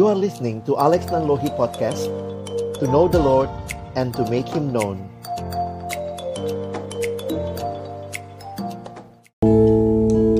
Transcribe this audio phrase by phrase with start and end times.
[0.00, 2.08] You are listening to Alex Nanlohi Podcast
[2.80, 3.52] To know the Lord
[4.00, 4.96] and to make Him known.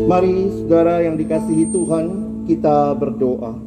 [0.09, 2.07] Mari saudara yang dikasihi Tuhan
[2.49, 3.61] kita berdoa.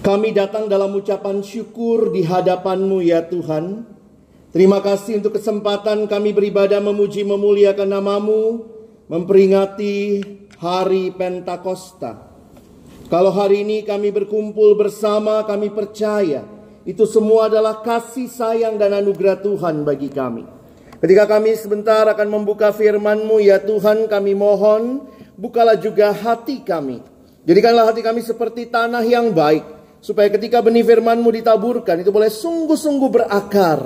[0.00, 3.84] Kami datang dalam ucapan syukur di hadapanmu ya Tuhan.
[4.56, 8.72] Terima kasih untuk kesempatan kami beribadah memuji memuliakan namamu
[9.10, 10.22] Memperingati
[10.60, 12.30] hari Pentakosta
[13.08, 16.44] Kalau hari ini kami berkumpul bersama kami percaya
[16.84, 20.60] Itu semua adalah kasih sayang dan anugerah Tuhan bagi kami
[21.00, 25.08] Ketika kami sebentar akan membuka firman-Mu ya Tuhan kami mohon
[25.40, 27.00] bukalah juga hati kami.
[27.48, 29.64] Jadikanlah hati kami seperti tanah yang baik
[30.04, 33.80] supaya ketika benih firman-Mu ditaburkan itu boleh sungguh-sungguh berakar,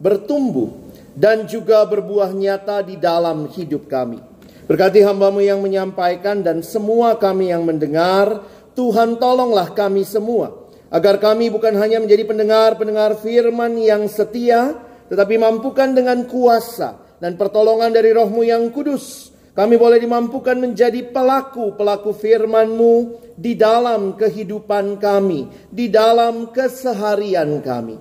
[0.00, 0.72] bertumbuh
[1.12, 4.33] dan juga berbuah nyata di dalam hidup kami.
[4.64, 10.64] Berkati hambamu yang menyampaikan dan semua kami yang mendengar, Tuhan tolonglah kami semua.
[10.88, 14.72] Agar kami bukan hanya menjadi pendengar-pendengar firman yang setia,
[15.12, 19.34] tetapi mampukan dengan kuasa dan pertolongan dari rohmu yang kudus.
[19.54, 22.94] Kami boleh dimampukan menjadi pelaku-pelaku firman-Mu
[23.38, 27.94] di dalam kehidupan kami, di dalam keseharian kami.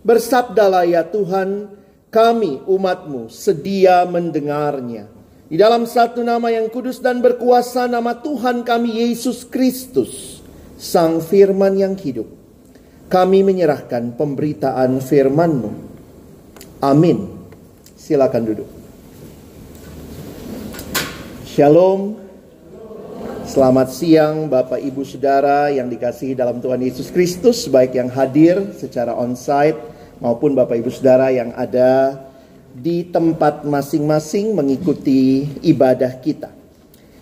[0.00, 1.76] Bersabdalah ya Tuhan,
[2.08, 5.13] kami umat-Mu sedia mendengarnya.
[5.54, 10.42] Di dalam satu nama yang kudus dan berkuasa nama Tuhan kami Yesus Kristus,
[10.74, 12.26] Sang Firman yang hidup.
[13.06, 15.70] Kami menyerahkan pemberitaan firman-Mu
[16.82, 17.30] Amin.
[17.94, 18.66] Silakan duduk.
[21.46, 22.18] Shalom.
[23.46, 29.14] Selamat siang Bapak Ibu Saudara yang dikasihi dalam Tuhan Yesus Kristus baik yang hadir secara
[29.14, 29.78] onsite
[30.18, 32.18] maupun Bapak Ibu Saudara yang ada
[32.74, 36.50] di tempat masing-masing mengikuti ibadah kita.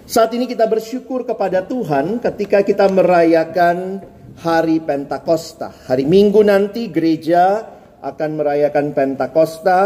[0.08, 4.00] Saat ini kita bersyukur kepada Tuhan ketika kita merayakan
[4.40, 5.70] hari Pentakosta.
[5.86, 7.68] Hari Minggu nanti gereja
[8.00, 9.80] akan merayakan Pentakosta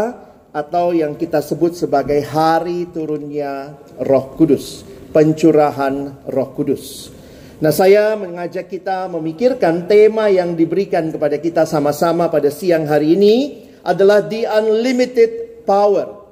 [0.55, 7.13] atau yang kita sebut sebagai hari turunnya Roh Kudus, pencurahan Roh Kudus.
[7.57, 13.35] Nah, saya mengajak kita memikirkan tema yang diberikan kepada kita sama-sama pada siang hari ini
[13.81, 16.23] adalah the unlimited power.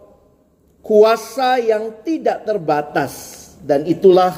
[0.80, 4.32] Kuasa yang tidak terbatas dan itulah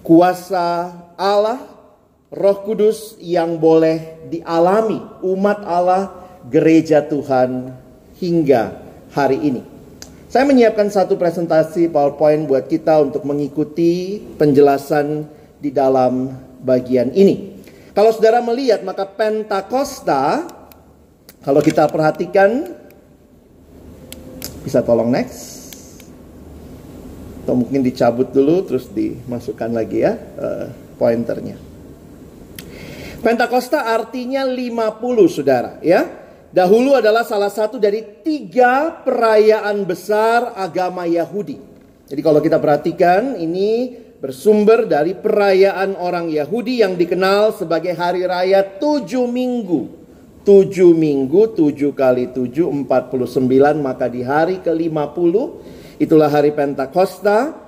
[0.00, 1.60] kuasa Allah
[2.32, 6.10] Roh Kudus yang boleh dialami umat Allah
[6.48, 7.76] gereja Tuhan
[8.18, 8.78] hingga
[9.12, 9.62] hari ini.
[10.30, 15.30] Saya menyiapkan satu presentasi PowerPoint buat kita untuk mengikuti penjelasan
[15.62, 17.62] di dalam bagian ini.
[17.94, 20.42] Kalau saudara melihat maka Pentakosta
[21.46, 22.74] kalau kita perhatikan
[24.64, 25.54] bisa tolong next
[27.44, 30.66] atau mungkin dicabut dulu terus dimasukkan lagi ya uh,
[30.96, 31.60] pointernya.
[33.20, 36.24] Pentakosta artinya 50 saudara ya.
[36.54, 41.58] Dahulu adalah salah satu dari tiga perayaan besar agama Yahudi.
[42.06, 43.90] Jadi kalau kita perhatikan ini
[44.22, 50.03] bersumber dari perayaan orang Yahudi yang dikenal sebagai hari raya tujuh minggu.
[50.44, 53.80] Tujuh minggu, tujuh kali tujuh, empat puluh sembilan.
[53.80, 55.64] Maka di hari ke lima puluh,
[55.96, 57.64] itulah hari Pentakosta.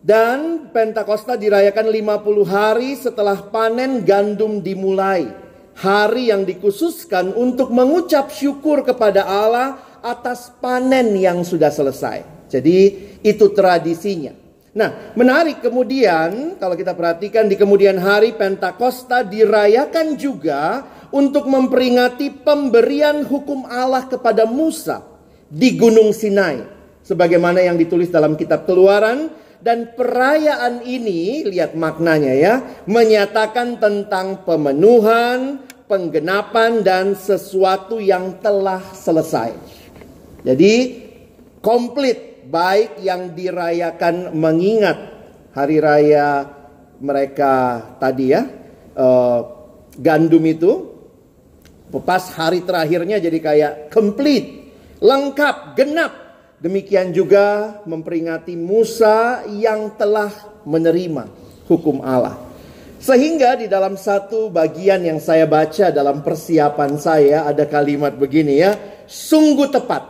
[0.00, 5.28] Dan Pentakosta dirayakan lima puluh hari setelah panen gandum dimulai
[5.76, 12.48] hari yang dikhususkan untuk mengucap syukur kepada Allah atas panen yang sudah selesai.
[12.48, 12.76] Jadi
[13.20, 14.32] itu tradisinya.
[14.72, 23.22] Nah, menarik kemudian kalau kita perhatikan di kemudian hari Pentakosta dirayakan juga untuk memperingati pemberian
[23.22, 25.06] hukum Allah kepada Musa
[25.46, 26.66] di Gunung Sinai
[27.06, 29.30] sebagaimana yang ditulis dalam kitab Keluaran
[29.62, 32.54] dan perayaan ini lihat maknanya ya
[32.90, 39.52] menyatakan tentang pemenuhan penggenapan dan sesuatu yang telah selesai.
[40.42, 40.74] Jadi
[41.62, 44.98] komplit baik yang dirayakan mengingat
[45.54, 46.44] hari raya
[47.00, 48.42] mereka tadi ya
[48.96, 49.40] uh,
[49.96, 50.93] gandum itu
[52.02, 56.12] pas hari terakhirnya jadi kayak komplit lengkap genap
[56.58, 60.32] demikian juga memperingati Musa yang telah
[60.64, 61.28] menerima
[61.68, 62.54] hukum Allah
[63.04, 68.72] sehingga di dalam satu bagian yang saya baca dalam persiapan saya ada kalimat begini ya.
[69.04, 70.08] Sungguh tepat.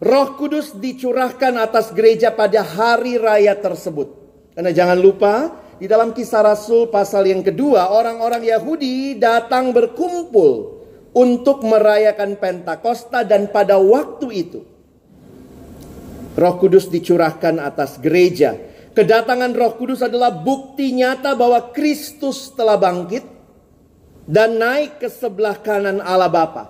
[0.00, 4.08] Roh Kudus dicurahkan atas gereja pada hari raya tersebut.
[4.56, 10.79] Karena jangan lupa di dalam kisah Rasul pasal yang kedua orang-orang Yahudi datang berkumpul
[11.10, 14.60] untuk merayakan Pentakosta dan pada waktu itu
[16.38, 23.22] Roh Kudus dicurahkan atas gereja Kedatangan Roh Kudus adalah bukti nyata bahwa Kristus telah bangkit
[24.26, 26.64] dan naik ke sebelah kanan Allah Bapa,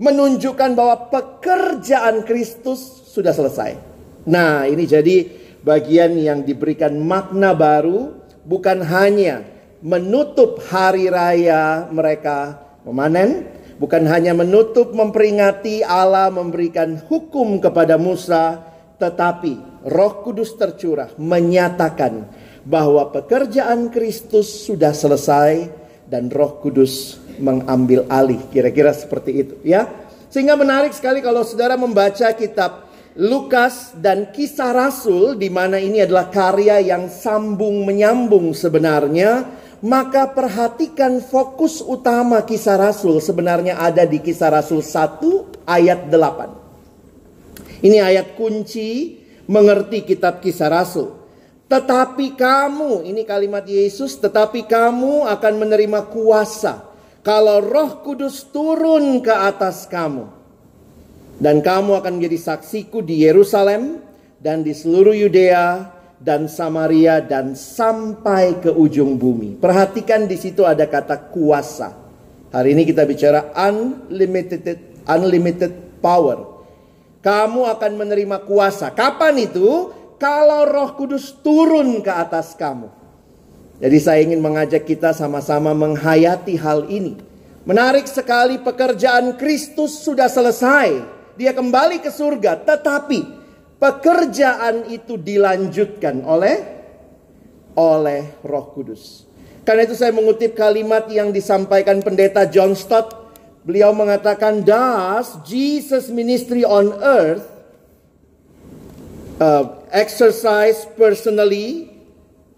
[0.00, 2.80] menunjukkan bahwa pekerjaan Kristus
[3.12, 3.76] sudah selesai.
[4.24, 5.28] Nah, ini jadi
[5.60, 8.16] bagian yang diberikan makna baru,
[8.48, 9.44] bukan hanya
[9.84, 12.56] menutup hari raya mereka
[12.88, 18.60] memanen, bukan hanya menutup memperingati Allah memberikan hukum kepada Musa,
[19.00, 19.56] tetapi
[19.88, 22.28] Roh Kudus tercurah menyatakan
[22.68, 25.72] bahwa pekerjaan Kristus sudah selesai
[26.04, 28.38] dan Roh Kudus mengambil alih.
[28.52, 29.88] Kira-kira seperti itu ya.
[30.28, 36.30] Sehingga menarik sekali kalau saudara membaca kitab Lukas dan Kisah Rasul di mana ini adalah
[36.30, 39.50] karya yang sambung menyambung sebenarnya,
[39.80, 46.60] maka perhatikan fokus utama Kisah Rasul sebenarnya ada di Kisah Rasul 1 ayat 8.
[47.80, 51.16] Ini ayat kunci mengerti kitab kisah rasul.
[51.70, 56.86] Tetapi kamu, ini kalimat Yesus, tetapi kamu akan menerima kuasa
[57.22, 60.26] kalau roh kudus turun ke atas kamu.
[61.40, 64.02] Dan kamu akan menjadi saksiku di Yerusalem
[64.42, 65.88] dan di seluruh Yudea
[66.20, 69.56] dan Samaria dan sampai ke ujung bumi.
[69.56, 71.96] Perhatikan di situ ada kata kuasa.
[72.52, 75.72] Hari ini kita bicara unlimited unlimited
[76.04, 76.60] power.
[77.24, 78.92] Kamu akan menerima kuasa.
[78.92, 79.96] Kapan itu?
[80.20, 82.92] Kalau Roh Kudus turun ke atas kamu.
[83.80, 87.16] Jadi saya ingin mengajak kita sama-sama menghayati hal ini.
[87.64, 91.00] Menarik sekali pekerjaan Kristus sudah selesai.
[91.40, 93.39] Dia kembali ke surga, tetapi
[93.80, 96.56] pekerjaan itu dilanjutkan oleh
[97.74, 99.24] oleh Roh Kudus.
[99.64, 103.20] Karena itu saya mengutip kalimat yang disampaikan pendeta John Stott
[103.60, 107.44] Beliau mengatakan, "Does Jesus ministry on earth
[109.36, 111.92] uh, exercise personally,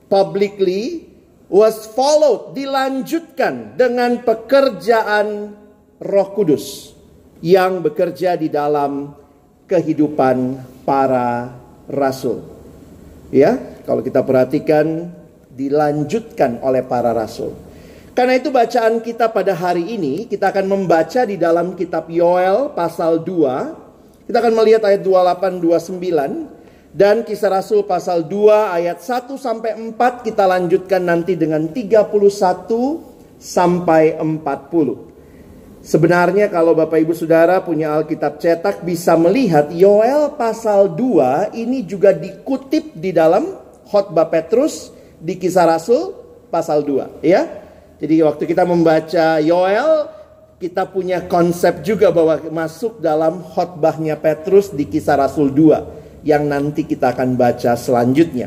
[0.06, 1.10] publicly,
[1.50, 5.58] was followed, dilanjutkan dengan pekerjaan
[5.98, 6.94] Roh Kudus
[7.42, 9.18] yang bekerja di dalam
[9.66, 11.56] kehidupan para
[11.90, 12.44] rasul."
[13.32, 13.56] Ya,
[13.88, 15.08] kalau kita perhatikan
[15.52, 17.52] dilanjutkan oleh para rasul.
[18.12, 23.24] Karena itu bacaan kita pada hari ini kita akan membaca di dalam kitab Yoel pasal
[23.24, 24.28] 2.
[24.28, 30.28] Kita akan melihat ayat 28 29 dan kisah Rasul pasal 2 ayat 1 sampai 4
[30.28, 32.12] kita lanjutkan nanti dengan 31
[33.40, 35.11] sampai 40.
[35.82, 42.14] Sebenarnya kalau Bapak Ibu Saudara punya Alkitab cetak bisa melihat Yoel pasal 2 ini juga
[42.14, 43.58] dikutip di dalam
[43.90, 46.14] khotbah Petrus di kisah Rasul
[46.54, 47.50] pasal 2 ya.
[47.98, 50.06] Jadi waktu kita membaca Yoel,
[50.62, 56.86] kita punya konsep juga bahwa masuk dalam khotbahnya Petrus di kisah Rasul 2 yang nanti
[56.86, 58.46] kita akan baca selanjutnya.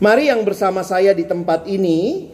[0.00, 2.28] Mari yang bersama saya di tempat ini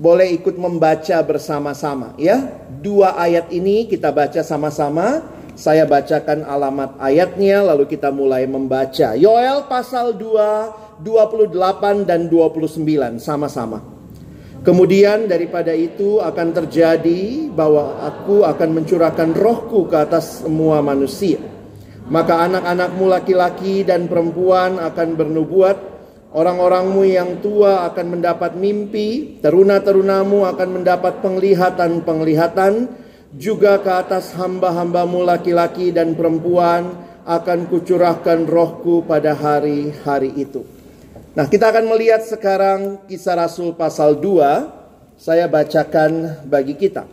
[0.00, 2.48] boleh ikut membaca bersama-sama ya.
[2.80, 5.20] Dua ayat ini kita baca sama-sama.
[5.60, 9.12] Saya bacakan alamat ayatnya lalu kita mulai membaca.
[9.12, 13.84] Yoel pasal 2, 28 dan 29 sama-sama.
[14.64, 21.40] Kemudian daripada itu akan terjadi bahwa aku akan mencurahkan rohku ke atas semua manusia.
[22.08, 25.76] Maka anak-anakmu laki-laki dan perempuan akan bernubuat.
[26.30, 29.42] Orang-orangmu yang tua akan mendapat mimpi.
[29.42, 32.86] Teruna-terunamu akan mendapat penglihatan-penglihatan.
[33.34, 40.66] Juga ke atas hamba-hambamu laki-laki dan perempuan akan kucurahkan rohku pada hari-hari itu.
[41.34, 45.18] Nah, kita akan melihat sekarang kisah Rasul pasal 2.
[45.18, 47.06] Saya bacakan bagi kita.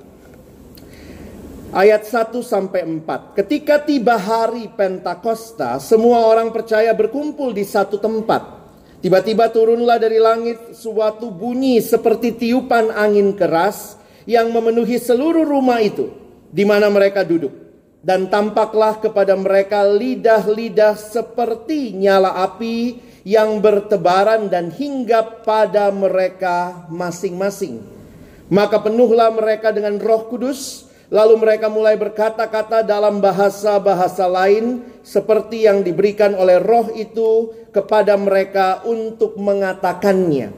[1.69, 3.37] Ayat 1 sampai 4.
[3.37, 8.56] Ketika tiba hari Pentakosta, semua orang percaya berkumpul di satu tempat.
[8.97, 13.93] Tiba-tiba turunlah dari langit suatu bunyi seperti tiupan angin keras
[14.25, 16.09] yang memenuhi seluruh rumah itu
[16.49, 17.53] di mana mereka duduk.
[18.01, 27.83] Dan tampaklah kepada mereka lidah-lidah seperti nyala api yang bertebaran dan hinggap pada mereka masing-masing.
[28.47, 35.83] Maka penuhlah mereka dengan Roh Kudus, lalu mereka mulai berkata-kata dalam bahasa-bahasa lain seperti yang
[35.83, 40.51] diberikan oleh Roh itu kepada mereka untuk mengatakannya.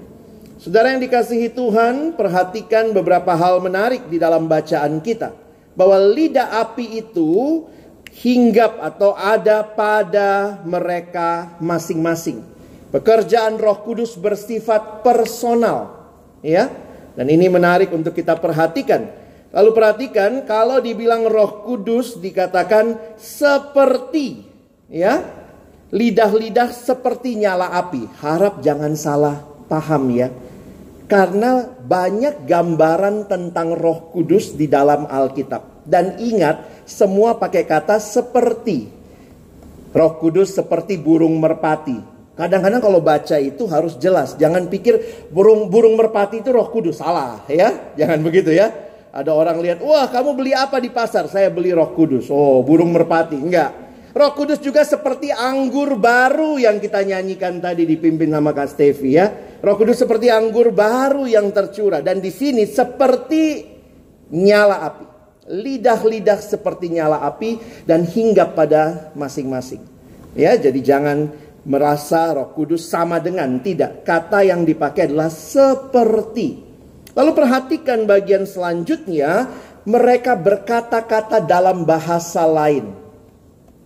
[0.59, 5.31] Saudara yang dikasihi Tuhan, perhatikan beberapa hal menarik di dalam bacaan kita.
[5.71, 7.63] Bahwa lidah api itu
[8.11, 12.43] hinggap atau ada pada mereka masing-masing.
[12.91, 16.09] Pekerjaan Roh Kudus bersifat personal,
[16.43, 16.67] ya.
[17.15, 19.07] Dan ini menarik untuk kita perhatikan.
[19.49, 24.45] Lalu perhatikan kalau dibilang Roh Kudus dikatakan seperti,
[24.93, 25.25] ya.
[25.89, 28.05] lidah-lidah seperti nyala api.
[28.21, 30.29] Harap jangan salah paham ya.
[31.09, 35.81] Karena banyak gambaran tentang Roh Kudus di dalam Alkitab.
[35.81, 38.85] Dan ingat, semua pakai kata seperti.
[39.89, 41.97] Roh Kudus seperti burung merpati.
[42.37, 44.37] Kadang-kadang kalau baca itu harus jelas.
[44.37, 47.01] Jangan pikir burung burung merpati itu Roh Kudus.
[47.01, 47.97] Salah ya.
[47.97, 48.88] Jangan begitu ya.
[49.09, 52.93] Ada orang lihat, "Wah, kamu beli apa di pasar?" "Saya beli Roh Kudus." "Oh, burung
[52.93, 53.71] merpati." Enggak.
[54.09, 59.25] Roh Kudus juga seperti anggur baru yang kita nyanyikan tadi dipimpin sama Kak Stevi ya.
[59.61, 63.65] Roh Kudus seperti anggur baru yang tercurah dan di sini seperti
[64.33, 65.05] nyala api.
[65.49, 69.81] Lidah-lidah seperti nyala api dan hinggap pada masing-masing.
[70.37, 71.33] Ya, jadi jangan
[71.65, 74.05] merasa Roh Kudus sama dengan tidak.
[74.05, 76.68] Kata yang dipakai adalah seperti.
[77.17, 79.49] Lalu perhatikan bagian selanjutnya,
[79.89, 82.93] mereka berkata-kata dalam bahasa lain.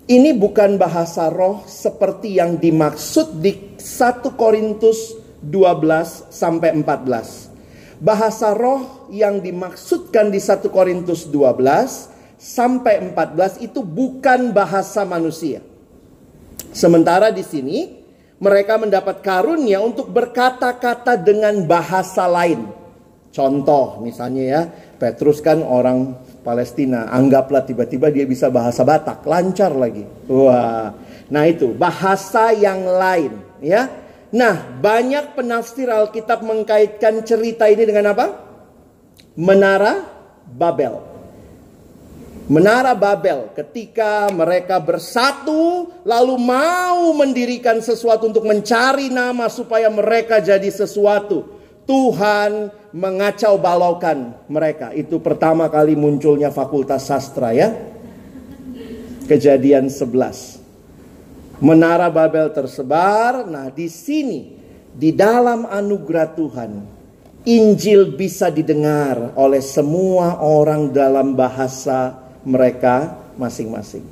[0.03, 8.03] Ini bukan bahasa roh seperti yang dimaksud di 1 Korintus 12 sampai 14.
[8.03, 15.63] Bahasa roh yang dimaksudkan di 1 Korintus 12 sampai 14 itu bukan bahasa manusia.
[16.75, 18.03] Sementara di sini
[18.44, 22.82] mereka mendapat karunia untuk berkata-kata dengan bahasa lain.
[23.33, 24.61] Contoh misalnya ya,
[25.01, 26.13] Petrus kan orang
[26.45, 27.09] Palestina.
[27.09, 30.05] Anggaplah tiba-tiba dia bisa bahasa Batak, lancar lagi.
[30.29, 30.93] Wah.
[31.33, 33.89] Nah, itu bahasa yang lain, ya.
[34.29, 38.37] Nah, banyak penafsir Alkitab mengkaitkan cerita ini dengan apa?
[39.33, 40.05] Menara
[40.45, 41.01] Babel.
[42.45, 50.67] Menara Babel ketika mereka bersatu lalu mau mendirikan sesuatu untuk mencari nama supaya mereka jadi
[50.69, 51.49] sesuatu.
[51.87, 54.93] Tuhan mengacau balaukan mereka.
[54.93, 57.73] Itu pertama kali munculnya fakultas sastra ya.
[59.25, 60.62] Kejadian 11.
[61.57, 63.50] Menara Babel tersebar.
[63.50, 64.53] Nah, di sini
[64.93, 66.71] di dalam anugerah Tuhan
[67.43, 72.15] Injil bisa didengar oleh semua orang dalam bahasa
[72.47, 74.05] mereka masing-masing.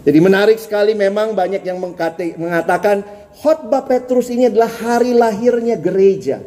[0.00, 1.76] Jadi menarik sekali memang banyak yang
[2.40, 3.04] mengatakan
[3.36, 6.40] khotbah Petrus ini adalah hari lahirnya gereja.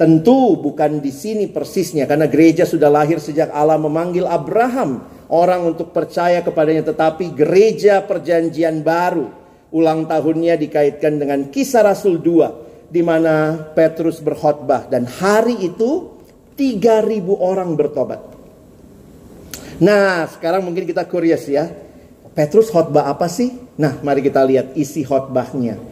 [0.00, 5.92] Tentu bukan di sini persisnya karena gereja sudah lahir sejak Allah memanggil Abraham orang untuk
[5.92, 9.28] percaya kepadanya tetapi gereja perjanjian baru
[9.76, 16.16] ulang tahunnya dikaitkan dengan kisah Rasul 2 di mana Petrus berkhotbah dan hari itu
[16.56, 18.24] 3000 orang bertobat.
[19.84, 21.68] Nah, sekarang mungkin kita curious ya.
[22.32, 23.52] Petrus khotbah apa sih?
[23.76, 25.89] Nah, mari kita lihat isi khotbahnya.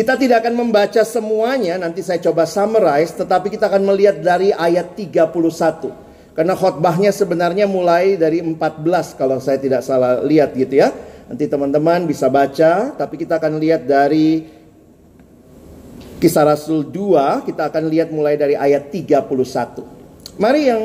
[0.00, 4.96] Kita tidak akan membaca semuanya, nanti saya coba summarize, tetapi kita akan melihat dari ayat
[4.96, 6.32] 31.
[6.32, 8.80] Karena khotbahnya sebenarnya mulai dari 14
[9.20, 10.88] kalau saya tidak salah lihat gitu ya.
[11.28, 14.48] Nanti teman-teman bisa baca, tapi kita akan lihat dari
[16.16, 20.40] Kisah Rasul 2, kita akan lihat mulai dari ayat 31.
[20.40, 20.82] Mari yang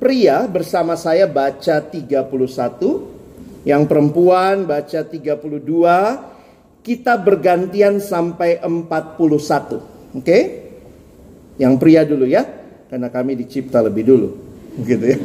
[0.00, 6.35] pria bersama saya baca 31, yang perempuan baca 32,
[6.86, 9.18] kita bergantian sampai 41.
[9.18, 9.82] Oke?
[10.22, 10.42] Okay?
[11.58, 12.46] Yang pria dulu ya,
[12.86, 14.28] karena kami dicipta lebih dulu.
[14.86, 15.18] Gitu ya.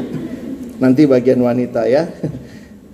[0.82, 2.10] Nanti bagian wanita ya.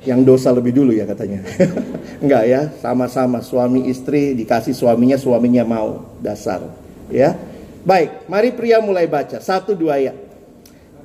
[0.04, 1.48] Yang dosa lebih dulu ya katanya.
[2.24, 6.20] Enggak ya, sama-sama suami istri dikasih suaminya, suaminya mau.
[6.20, 6.68] Dasar.
[7.08, 7.40] Ya.
[7.88, 9.40] Baik, mari pria mulai baca.
[9.40, 10.12] Satu dua ya.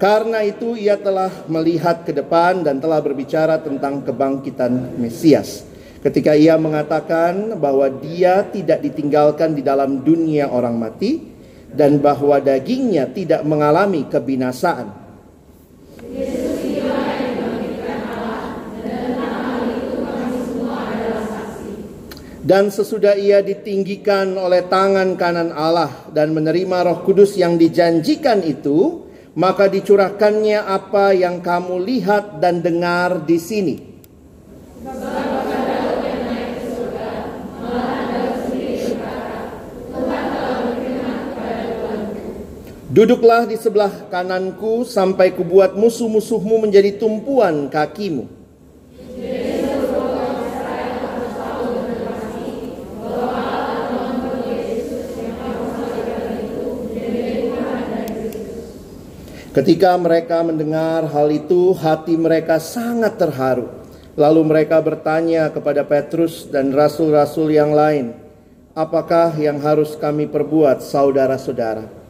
[0.02, 5.71] Karena itu ia telah melihat ke depan dan telah berbicara tentang kebangkitan Mesias
[6.02, 11.22] ketika ia mengatakan bahwa dia tidak ditinggalkan di dalam dunia orang mati
[11.72, 15.00] dan bahwa dagingnya tidak mengalami kebinasaan.
[22.42, 29.06] Dan sesudah ia ditinggikan oleh tangan kanan Allah dan menerima roh kudus yang dijanjikan itu,
[29.38, 33.76] maka dicurahkannya apa yang kamu lihat dan dengar di sini.
[42.92, 48.28] Duduklah di sebelah kananku sampai kubuat musuh-musuhmu menjadi tumpuan kakimu.
[59.56, 63.72] Ketika mereka mendengar hal itu, hati mereka sangat terharu.
[64.20, 68.12] Lalu mereka bertanya kepada Petrus dan rasul-rasul yang lain,
[68.76, 72.01] "Apakah yang harus kami perbuat, saudara-saudara?"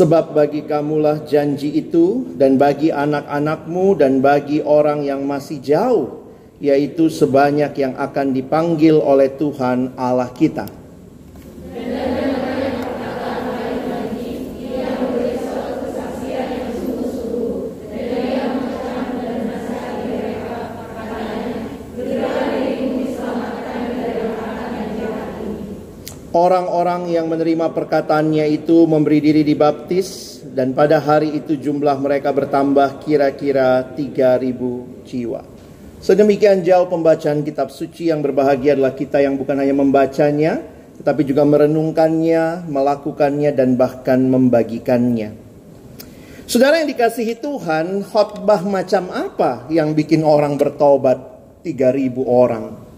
[0.00, 6.24] Sebab bagi kamulah janji itu dan bagi anak-anakmu dan bagi orang yang masih jauh,
[6.56, 10.79] yaitu sebanyak yang akan dipanggil oleh Tuhan Allah kita.
[26.40, 33.04] Orang-orang yang menerima perkataannya itu memberi diri dibaptis dan pada hari itu jumlah mereka bertambah
[33.04, 35.44] kira-kira 3000 jiwa.
[36.00, 40.64] Sedemikian jauh pembacaan kitab suci yang berbahagia adalah kita yang bukan hanya membacanya
[40.96, 45.36] tetapi juga merenungkannya, melakukannya dan bahkan membagikannya.
[46.48, 51.20] Saudara yang dikasihi Tuhan, khotbah macam apa yang bikin orang bertobat
[51.68, 52.89] 3000 orang?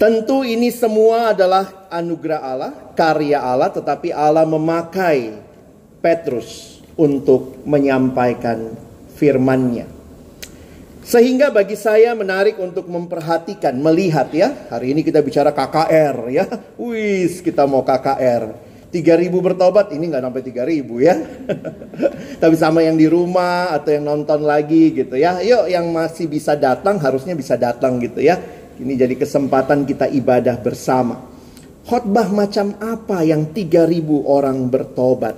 [0.00, 5.36] Tentu ini semua adalah anugerah Allah, karya Allah, tetapi Allah memakai
[6.00, 8.72] Petrus untuk menyampaikan
[9.20, 9.84] firman-Nya.
[11.04, 14.72] Sehingga bagi saya menarik untuk memperhatikan, melihat ya.
[14.72, 16.48] Hari ini kita bicara KKR ya.
[16.80, 18.72] Wis, kita mau KKR.
[18.88, 18.96] 3000
[19.28, 20.42] bertobat ini nggak sampai
[20.80, 21.14] 3000 ya.
[22.42, 25.44] Tapi sama yang di rumah atau yang nonton lagi gitu ya.
[25.44, 30.56] Yuk yang masih bisa datang harusnya bisa datang gitu ya ini jadi kesempatan kita ibadah
[30.56, 31.28] bersama.
[31.84, 35.36] Khotbah macam apa yang 3000 orang bertobat?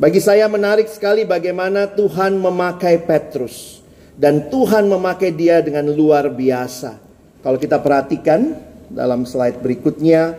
[0.00, 3.84] Bagi saya menarik sekali bagaimana Tuhan memakai Petrus
[4.16, 6.96] dan Tuhan memakai dia dengan luar biasa.
[7.44, 8.56] Kalau kita perhatikan
[8.88, 10.36] dalam slide berikutnya,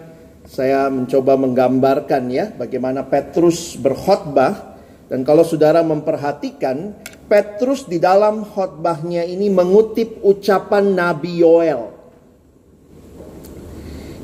[0.50, 4.76] saya mencoba menggambarkan ya bagaimana Petrus berkhotbah
[5.08, 6.98] dan kalau saudara memperhatikan
[7.30, 11.93] Petrus di dalam khotbahnya ini mengutip ucapan Nabi Yoel.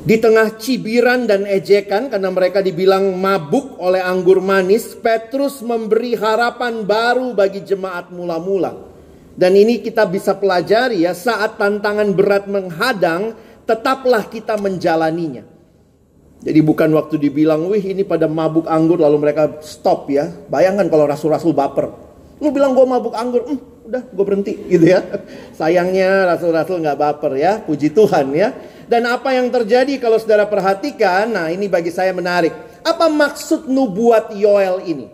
[0.00, 6.88] Di tengah cibiran dan ejekan karena mereka dibilang mabuk oleh anggur manis, Petrus memberi harapan
[6.88, 8.80] baru bagi jemaat mula-mula.
[9.36, 13.36] Dan ini kita bisa pelajari ya, saat tantangan berat menghadang,
[13.68, 15.44] tetaplah kita menjalaninya.
[16.40, 20.32] Jadi bukan waktu dibilang, wih ini pada mabuk anggur lalu mereka stop ya.
[20.48, 21.92] Bayangkan kalau rasul-rasul baper.
[22.40, 25.02] Lu bilang gue mabuk anggur, hm, udah gue berhenti gitu ya.
[25.58, 28.54] Sayangnya rasul-rasul nggak baper ya, puji Tuhan ya.
[28.86, 32.54] Dan apa yang terjadi kalau saudara perhatikan, nah ini bagi saya menarik.
[32.86, 35.06] Apa maksud nubuat Yoel ini?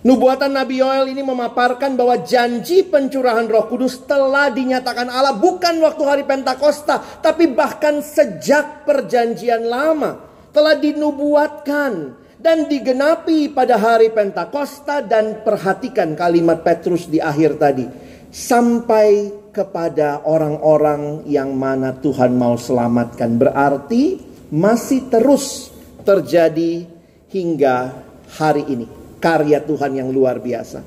[0.00, 6.02] Nubuatan Nabi Yoel ini memaparkan bahwa janji pencurahan roh kudus telah dinyatakan Allah bukan waktu
[6.08, 7.20] hari Pentakosta.
[7.20, 10.24] Tapi bahkan sejak perjanjian lama.
[10.56, 15.04] Telah dinubuatkan dan digenapi pada hari Pentakosta.
[15.04, 17.84] Dan perhatikan kalimat Petrus di akhir tadi.
[18.32, 23.36] Sampai kepada orang-orang yang mana Tuhan mau selamatkan.
[23.36, 24.18] Berarti
[24.50, 25.68] masih terus
[26.02, 26.88] terjadi
[27.30, 27.92] hingga
[28.34, 28.86] hari ini.
[29.20, 30.80] Karya Tuhan yang luar biasa.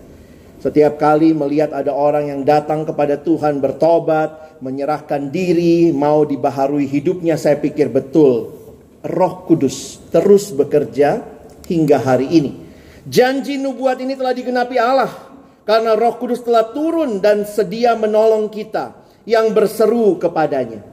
[0.63, 7.35] Setiap kali melihat ada orang yang datang kepada Tuhan bertobat, menyerahkan diri, mau dibaharui hidupnya,
[7.35, 8.63] saya pikir betul.
[9.03, 11.32] Roh Kudus terus bekerja
[11.67, 12.51] hingga hari ini.
[13.03, 15.11] Janji nubuat ini telah digenapi Allah
[15.67, 18.95] karena Roh Kudus telah turun dan sedia menolong kita
[19.27, 20.83] yang berseru kepadanya.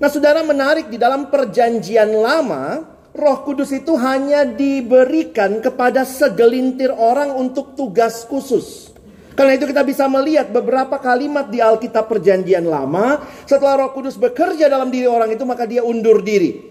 [0.00, 7.34] Nah, Saudara menarik di dalam perjanjian lama, Roh Kudus itu hanya diberikan kepada segelintir orang
[7.34, 8.90] untuk tugas khusus.
[9.34, 14.68] Karena itu kita bisa melihat beberapa kalimat di Alkitab Perjanjian Lama, setelah Roh Kudus bekerja
[14.68, 16.69] dalam diri orang itu maka dia undur diri.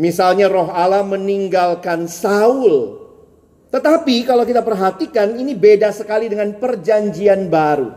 [0.00, 3.00] Misalnya Roh Allah meninggalkan Saul
[3.70, 7.94] tetapi kalau kita perhatikan ini beda sekali dengan perjanjian baru.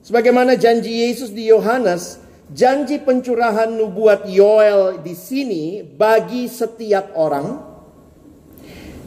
[0.00, 2.16] Sebagaimana janji Yesus di Yohanes,
[2.48, 7.60] janji pencurahan nubuat Yoel di sini bagi setiap orang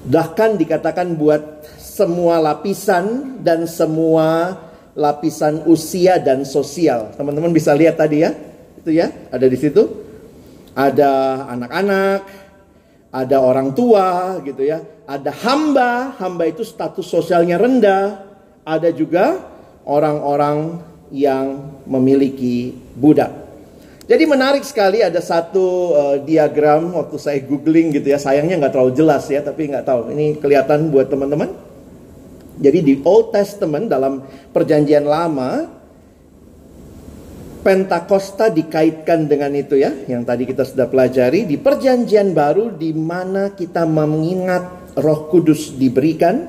[0.06, 4.62] bahkan dikatakan buat semua lapisan dan semua
[4.94, 7.18] lapisan usia dan sosial.
[7.18, 8.32] Teman-teman bisa lihat tadi ya.
[8.78, 10.05] Itu ya, ada di situ.
[10.76, 12.22] Ada anak-anak,
[13.16, 18.26] ada orang tua gitu ya ada hamba, hamba itu status sosialnya rendah,
[18.66, 19.38] ada juga
[19.86, 20.82] orang-orang
[21.14, 23.46] yang memiliki budak.
[24.06, 28.94] Jadi menarik sekali ada satu uh, diagram waktu saya googling gitu ya, sayangnya nggak terlalu
[28.98, 31.54] jelas ya, tapi nggak tahu ini kelihatan buat teman-teman.
[32.62, 35.70] Jadi di Old Testament dalam perjanjian lama
[37.66, 43.58] Pentakosta dikaitkan dengan itu ya, yang tadi kita sudah pelajari di perjanjian baru di mana
[43.58, 46.46] kita mengingat Roh Kudus diberikan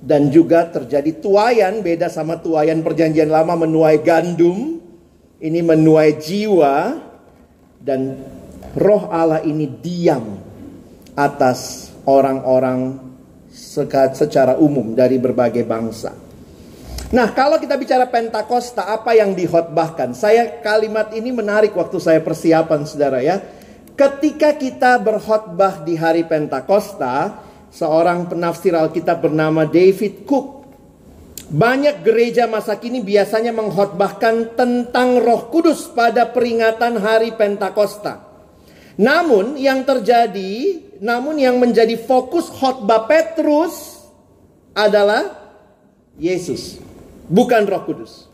[0.00, 4.80] dan juga terjadi tuayan beda sama tuayan perjanjian lama menuai gandum
[5.44, 6.96] ini menuai jiwa
[7.84, 8.16] dan
[8.80, 10.40] roh Allah ini diam
[11.16, 12.96] atas orang-orang
[14.16, 16.29] secara umum dari berbagai bangsa.
[17.10, 20.14] Nah, kalau kita bicara Pentakosta, apa yang dihotbahkan?
[20.14, 23.42] Saya kalimat ini menarik waktu saya persiapan, saudara ya.
[23.98, 27.42] Ketika kita berkhotbah di hari Pentakosta,
[27.74, 30.62] seorang penafsir Alkitab bernama David Cook
[31.50, 38.22] banyak gereja masa kini biasanya mengkhotbahkan tentang Roh Kudus pada peringatan hari Pentakosta.
[39.02, 43.98] Namun yang terjadi, namun yang menjadi fokus khotbah Petrus
[44.78, 45.40] adalah
[46.14, 46.78] Yesus,
[47.30, 48.26] bukan Roh Kudus.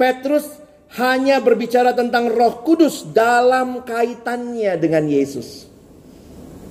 [0.00, 0.48] Petrus
[0.96, 5.68] hanya berbicara tentang Roh Kudus dalam kaitannya dengan Yesus.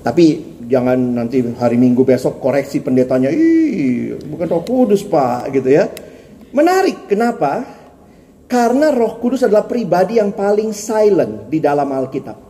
[0.01, 5.87] Tapi jangan nanti hari Minggu besok koreksi pendetanya, ih bukan Roh Kudus pak, gitu ya.
[6.49, 7.63] Menarik, kenapa?
[8.49, 12.49] Karena Roh Kudus adalah pribadi yang paling silent di dalam Alkitab.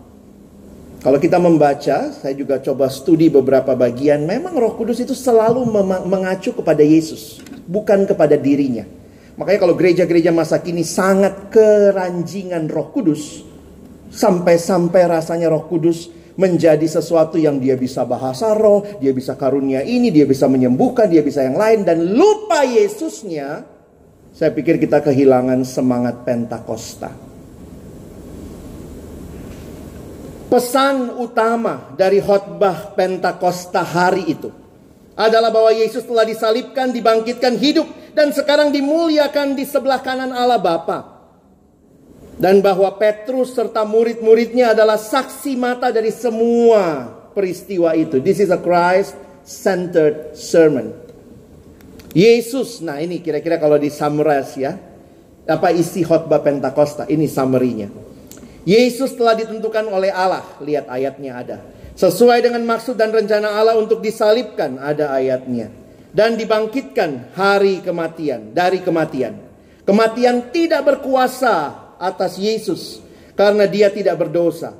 [1.00, 5.68] Kalau kita membaca, saya juga coba studi beberapa bagian, memang Roh Kudus itu selalu
[6.08, 8.99] mengacu kepada Yesus, bukan kepada dirinya.
[9.39, 13.39] Makanya kalau gereja-gereja masa kini sangat keranjingan Roh Kudus,
[14.12, 20.12] sampai-sampai rasanya Roh Kudus menjadi sesuatu yang dia bisa bahasa roh, dia bisa karunia ini,
[20.12, 23.63] dia bisa menyembuhkan, dia bisa yang lain dan lupa Yesusnya,
[24.36, 27.12] saya pikir kita kehilangan semangat Pentakosta.
[30.52, 34.52] Pesan utama dari khotbah Pentakosta hari itu
[35.19, 41.24] adalah bahwa Yesus telah disalibkan, dibangkitkan hidup dan sekarang dimuliakan di sebelah kanan Allah Bapa
[42.36, 48.20] dan bahwa Petrus serta murid-muridnya adalah saksi mata dari semua peristiwa itu.
[48.20, 50.92] This is a Christ-centered sermon.
[52.12, 54.76] Yesus, nah ini kira-kira kalau di summarize ya,
[55.48, 57.08] apa isi khotbah Pentakosta?
[57.08, 57.88] Ini summary-nya.
[58.68, 61.58] Yesus telah ditentukan oleh Allah, lihat ayatnya ada.
[61.96, 65.72] Sesuai dengan maksud dan rencana Allah untuk disalibkan, ada ayatnya.
[66.10, 69.38] Dan dibangkitkan hari kematian, dari kematian.
[69.86, 73.02] Kematian tidak berkuasa atas Yesus
[73.38, 74.74] karena dia tidak berdosa.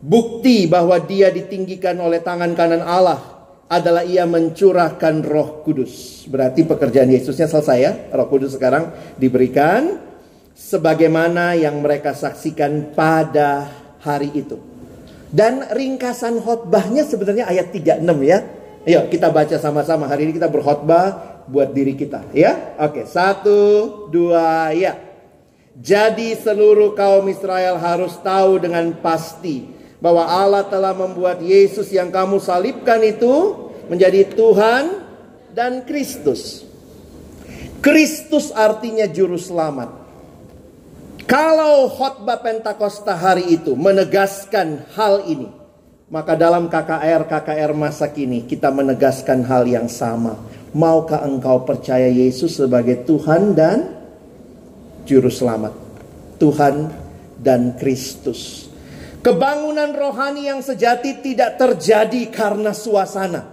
[0.00, 3.40] Bukti bahwa dia ditinggikan oleh tangan kanan Allah
[3.70, 6.24] adalah ia mencurahkan Roh Kudus.
[6.26, 7.92] Berarti pekerjaan Yesusnya selesai ya.
[8.10, 8.90] Roh Kudus sekarang
[9.20, 10.00] diberikan
[10.56, 13.70] sebagaimana yang mereka saksikan pada
[14.02, 14.58] hari itu.
[15.30, 18.38] Dan ringkasan khotbahnya sebenarnya ayat 36 ya.
[18.88, 20.08] Ayo kita baca sama-sama.
[20.08, 22.76] Hari ini kita berkhotbah buat diri kita ya.
[22.80, 24.96] Oke, satu, dua, ya.
[25.76, 29.64] Jadi seluruh kaum Israel harus tahu dengan pasti
[30.00, 34.84] bahwa Allah telah membuat Yesus yang kamu salibkan itu menjadi Tuhan
[35.52, 36.64] dan Kristus.
[37.84, 40.00] Kristus artinya juru selamat.
[41.28, 45.48] Kalau khotbah Pentakosta hari itu menegaskan hal ini,
[46.10, 50.34] maka dalam KKR KKR masa kini kita menegaskan hal yang sama.
[50.74, 53.94] Maukah engkau percaya Yesus sebagai Tuhan dan
[55.06, 55.74] juru selamat.
[56.38, 56.90] Tuhan
[57.38, 58.70] dan Kristus.
[59.22, 63.46] Kebangunan rohani yang sejati tidak terjadi karena suasana.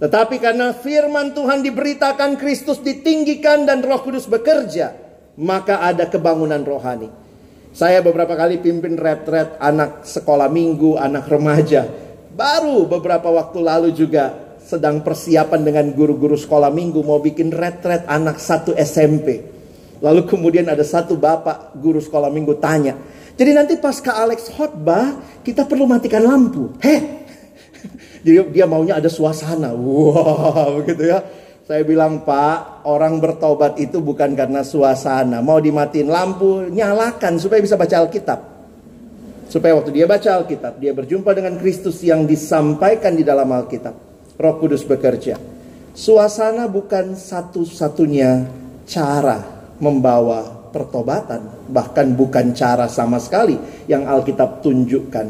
[0.00, 4.96] Tetapi karena firman Tuhan diberitakan Kristus ditinggikan dan roh kudus bekerja.
[5.36, 7.08] Maka ada kebangunan rohani.
[7.70, 11.86] Saya beberapa kali pimpin retret anak sekolah minggu, anak remaja.
[12.34, 18.42] Baru beberapa waktu lalu juga sedang persiapan dengan guru-guru sekolah minggu mau bikin retret anak
[18.42, 19.42] satu SMP.
[20.02, 22.98] Lalu kemudian ada satu bapak guru sekolah minggu tanya.
[23.38, 26.74] Jadi nanti pas Kak Alex khotbah, kita perlu matikan lampu.
[26.82, 27.00] Heh.
[28.24, 29.72] Jadi dia maunya ada suasana.
[29.72, 31.22] Wow, begitu ya.
[31.70, 35.38] Saya bilang, Pak, orang bertobat itu bukan karena suasana.
[35.38, 38.42] Mau dimatiin lampu, nyalakan supaya bisa baca Alkitab.
[39.46, 43.94] Supaya waktu dia baca Alkitab, dia berjumpa dengan Kristus yang disampaikan di dalam Alkitab.
[44.34, 45.38] Roh Kudus bekerja.
[45.94, 48.50] Suasana bukan satu-satunya
[48.90, 49.38] cara
[49.78, 53.54] membawa pertobatan, bahkan bukan cara sama sekali
[53.86, 55.26] yang Alkitab tunjukkan.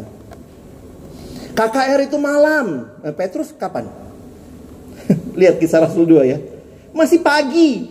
[1.52, 2.88] KKR itu malam.
[3.04, 4.08] Eh, Petrus kapan?
[5.34, 6.38] Lihat kisah Rasul 2 ya.
[6.90, 7.90] Masih pagi.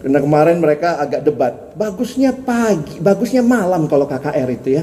[0.00, 1.76] Karena kemarin mereka agak debat.
[1.76, 4.82] Bagusnya pagi, bagusnya malam kalau KKR itu ya.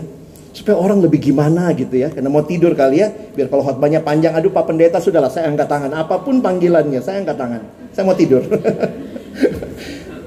[0.53, 2.13] Supaya orang lebih gimana gitu ya.
[2.13, 3.09] Karena mau tidur kali ya.
[3.09, 4.33] Biar kalau khotbahnya panjang.
[4.37, 5.91] Aduh Pak Pendeta sudahlah saya angkat tangan.
[5.93, 7.61] Apa pun panggilannya saya angkat tangan.
[7.93, 8.45] Saya mau tidur.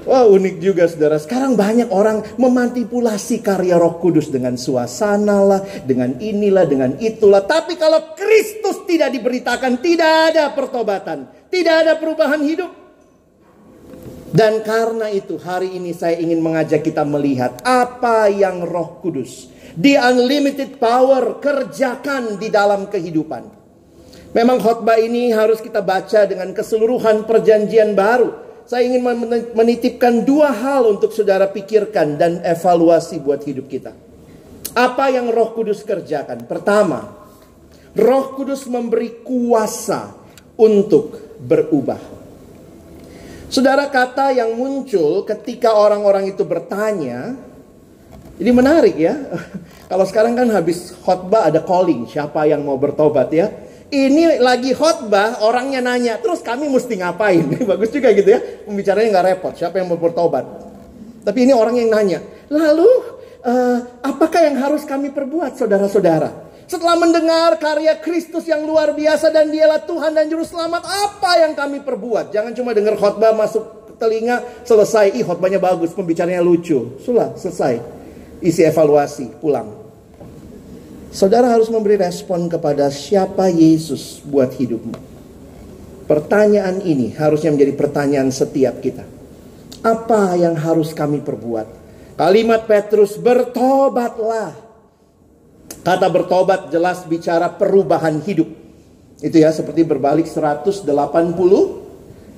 [0.01, 1.21] Wah unik juga saudara.
[1.21, 7.45] Sekarang banyak orang memanipulasi karya roh kudus dengan suasana lah, dengan inilah, dengan itulah.
[7.45, 11.29] Tapi kalau Kristus tidak diberitakan, tidak ada pertobatan.
[11.53, 12.71] Tidak ada perubahan hidup.
[14.31, 19.51] Dan karena itu hari ini saya ingin mengajak kita melihat apa yang roh kudus.
[19.77, 23.43] The unlimited power kerjakan di dalam kehidupan.
[24.31, 28.50] Memang khotbah ini harus kita baca dengan keseluruhan perjanjian baru.
[28.65, 29.03] Saya ingin
[29.51, 33.91] menitipkan dua hal untuk saudara pikirkan dan evaluasi buat hidup kita.
[34.71, 36.47] Apa yang Roh Kudus kerjakan?
[36.47, 37.27] Pertama,
[37.91, 40.15] Roh Kudus memberi kuasa
[40.55, 41.99] untuk berubah.
[43.51, 47.35] Saudara kata yang muncul ketika orang-orang itu bertanya,
[48.39, 49.11] ini menarik ya.
[49.91, 53.51] Kalau sekarang kan habis khotbah ada calling, siapa yang mau bertobat ya.
[53.91, 57.43] Ini lagi khotbah, orangnya nanya, terus kami mesti ngapain?
[57.75, 60.47] Bagus juga gitu ya, pembicaranya nggak repot, siapa yang mau bertobat.
[61.27, 62.87] Tapi ini orang yang nanya, lalu
[63.43, 66.55] uh, apakah yang harus kami perbuat saudara-saudara?
[66.71, 71.51] Setelah mendengar karya Kristus yang luar biasa dan dialah Tuhan dan Juru Selamat, apa yang
[71.51, 72.31] kami perbuat?
[72.31, 76.95] Jangan cuma dengar khotbah masuk telinga, selesai, ih khotbahnya bagus, pembicaranya lucu.
[77.03, 77.75] Sudah, selesai.
[78.39, 79.80] Isi evaluasi, pulang.
[81.11, 84.95] Saudara harus memberi respon kepada siapa Yesus buat hidupmu.
[86.07, 89.03] Pertanyaan ini harusnya menjadi pertanyaan setiap kita.
[89.83, 91.67] Apa yang harus kami perbuat?
[92.15, 94.55] Kalimat Petrus bertobatlah.
[95.83, 98.47] Kata bertobat jelas bicara perubahan hidup.
[99.19, 100.87] Itu ya seperti berbalik 180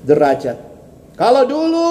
[0.02, 0.58] derajat.
[1.14, 1.90] Kalau dulu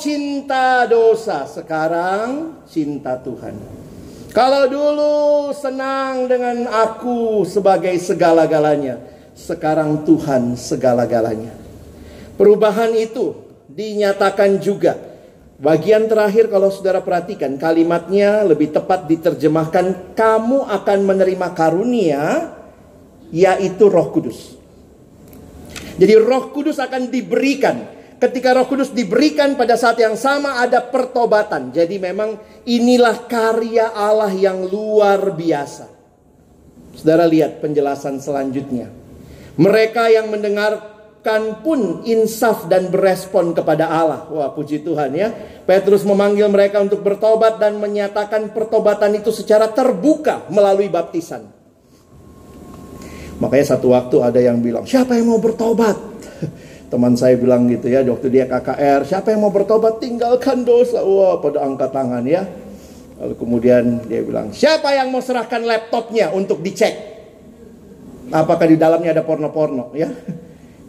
[0.00, 3.83] cinta dosa, sekarang cinta Tuhan.
[4.34, 5.14] Kalau dulu
[5.54, 8.98] senang dengan aku sebagai segala-galanya,
[9.30, 11.54] sekarang Tuhan segala-galanya.
[12.34, 13.30] Perubahan itu
[13.70, 14.98] dinyatakan juga.
[15.54, 22.50] Bagian terakhir kalau saudara perhatikan kalimatnya lebih tepat diterjemahkan kamu akan menerima karunia
[23.30, 24.58] yaitu Roh Kudus.
[25.94, 27.86] Jadi Roh Kudus akan diberikan
[28.24, 31.68] ketika Roh Kudus diberikan pada saat yang sama ada pertobatan.
[31.68, 35.92] Jadi memang inilah karya Allah yang luar biasa.
[36.96, 38.88] Saudara lihat penjelasan selanjutnya.
[39.60, 44.24] Mereka yang mendengarkan pun insaf dan berespon kepada Allah.
[44.32, 45.28] Wah, puji Tuhan ya.
[45.68, 51.50] Petrus memanggil mereka untuk bertobat dan menyatakan pertobatan itu secara terbuka melalui baptisan.
[53.42, 56.13] Makanya satu waktu ada yang bilang, siapa yang mau bertobat?
[56.94, 61.02] Teman saya bilang gitu ya, waktu dia KKR, siapa yang mau bertobat tinggalkan dosa.
[61.02, 62.46] Wah, pada angkat tangan ya.
[63.18, 66.94] Lalu kemudian dia bilang, siapa yang mau serahkan laptopnya untuk dicek?
[68.30, 70.06] Apakah di dalamnya ada porno-porno ya?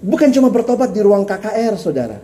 [0.06, 2.22] Bukan cuma bertobat di ruang KKR, saudara.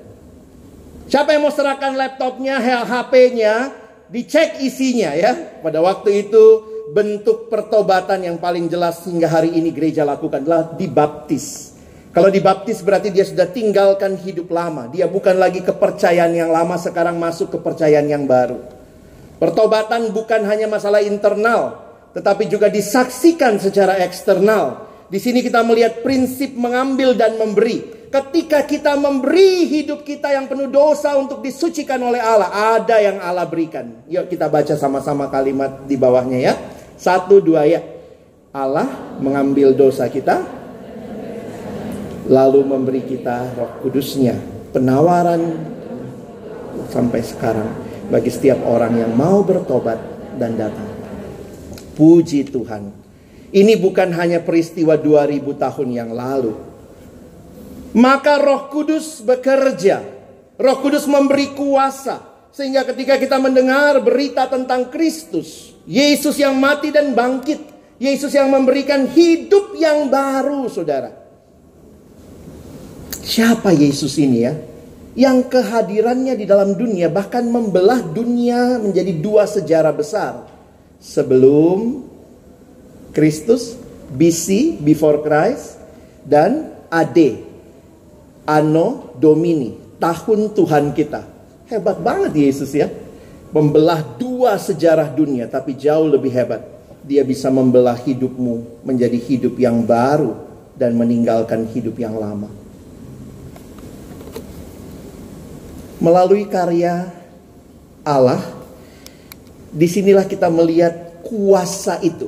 [1.10, 3.74] Siapa yang mau serahkan laptopnya, HP-nya,
[4.14, 5.58] dicek isinya ya.
[5.66, 6.46] Pada waktu itu
[6.94, 11.71] bentuk pertobatan yang paling jelas hingga hari ini gereja lakukan adalah dibaptis.
[12.12, 14.92] Kalau dibaptis berarti dia sudah tinggalkan hidup lama.
[14.92, 18.60] Dia bukan lagi kepercayaan yang lama sekarang masuk kepercayaan yang baru.
[19.40, 21.80] Pertobatan bukan hanya masalah internal,
[22.12, 24.92] tetapi juga disaksikan secara eksternal.
[25.08, 28.04] Di sini kita melihat prinsip mengambil dan memberi.
[28.12, 33.48] Ketika kita memberi hidup kita yang penuh dosa untuk disucikan oleh Allah, ada yang Allah
[33.48, 34.04] berikan.
[34.12, 36.54] Yuk kita baca sama-sama kalimat di bawahnya ya.
[37.00, 37.80] Satu dua ya.
[38.52, 40.44] Allah mengambil dosa kita,
[42.28, 44.38] lalu memberi kita roh kudusnya.
[44.72, 45.42] Penawaran
[46.88, 47.70] sampai sekarang
[48.12, 50.00] bagi setiap orang yang mau bertobat
[50.36, 50.90] dan datang.
[51.96, 52.92] Puji Tuhan.
[53.52, 56.56] Ini bukan hanya peristiwa 2000 tahun yang lalu.
[57.92, 60.00] Maka roh kudus bekerja.
[60.56, 62.48] Roh kudus memberi kuasa.
[62.56, 65.76] Sehingga ketika kita mendengar berita tentang Kristus.
[65.84, 67.60] Yesus yang mati dan bangkit.
[68.00, 71.21] Yesus yang memberikan hidup yang baru saudara.
[73.22, 74.54] Siapa Yesus ini ya?
[75.14, 80.50] Yang kehadirannya di dalam dunia bahkan membelah dunia menjadi dua sejarah besar.
[81.02, 82.06] Sebelum
[83.12, 83.76] Kristus,
[84.14, 85.82] BC, before Christ,
[86.24, 87.18] dan AD,
[88.48, 91.22] Anno Domini, tahun Tuhan kita.
[91.68, 92.88] Hebat banget Yesus ya.
[93.52, 96.64] Membelah dua sejarah dunia, tapi jauh lebih hebat.
[97.04, 100.38] Dia bisa membelah hidupmu menjadi hidup yang baru
[100.78, 102.61] dan meninggalkan hidup yang lama.
[106.02, 107.14] Melalui karya
[108.02, 108.42] Allah,
[109.70, 112.28] di sinilah kita melihat kuasa itu.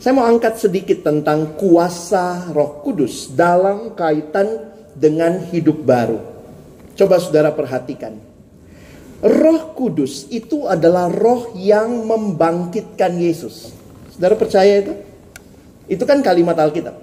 [0.00, 6.16] Saya mau angkat sedikit tentang kuasa Roh Kudus dalam kaitan dengan hidup baru.
[6.96, 8.16] Coba saudara perhatikan.
[9.20, 13.76] Roh Kudus itu adalah roh yang membangkitkan Yesus.
[14.16, 14.96] Saudara percaya itu?
[15.84, 16.96] Itu kan kalimat Alkitab.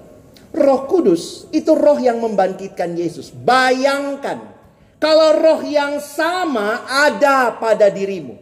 [0.50, 3.30] Roh Kudus itu roh yang membangkitkan Yesus.
[3.30, 4.57] Bayangkan
[4.98, 8.34] kalau roh yang sama ada pada dirimu.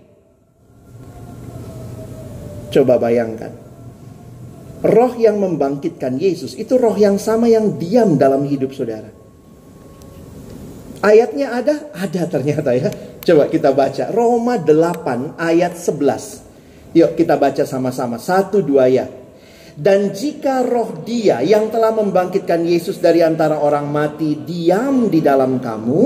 [2.73, 3.53] Coba bayangkan.
[4.85, 9.09] Roh yang membangkitkan Yesus itu roh yang sama yang diam dalam hidup saudara.
[11.05, 11.93] Ayatnya ada?
[11.93, 12.89] Ada ternyata ya.
[13.21, 14.09] Coba kita baca.
[14.13, 16.97] Roma 8 ayat 11.
[16.97, 18.17] Yuk kita baca sama-sama.
[18.17, 19.05] Satu dua ya.
[19.77, 25.61] Dan jika roh dia yang telah membangkitkan Yesus dari antara orang mati diam di dalam
[25.61, 26.03] kamu,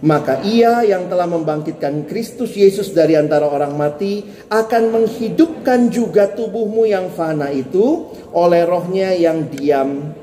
[0.00, 6.88] maka ia yang telah membangkitkan Kristus Yesus dari antara orang mati akan menghidupkan juga tubuhmu
[6.88, 10.16] yang fana itu oleh rohnya yang diam.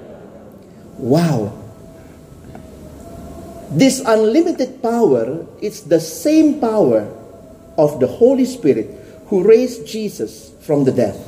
[0.97, 1.53] Wow.
[3.69, 7.05] This unlimited power is the same power
[7.77, 8.89] of the Holy Spirit
[9.29, 11.19] who raised Jesus from the death.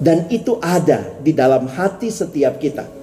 [0.00, 3.01] Dan itu ada di dalam hati setiap kita.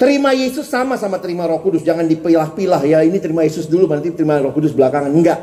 [0.00, 3.04] Terima Yesus sama sama terima Roh Kudus, jangan dipilah-pilah ya.
[3.04, 5.12] Ini terima Yesus dulu, nanti terima Roh Kudus belakangan.
[5.12, 5.36] Enggak.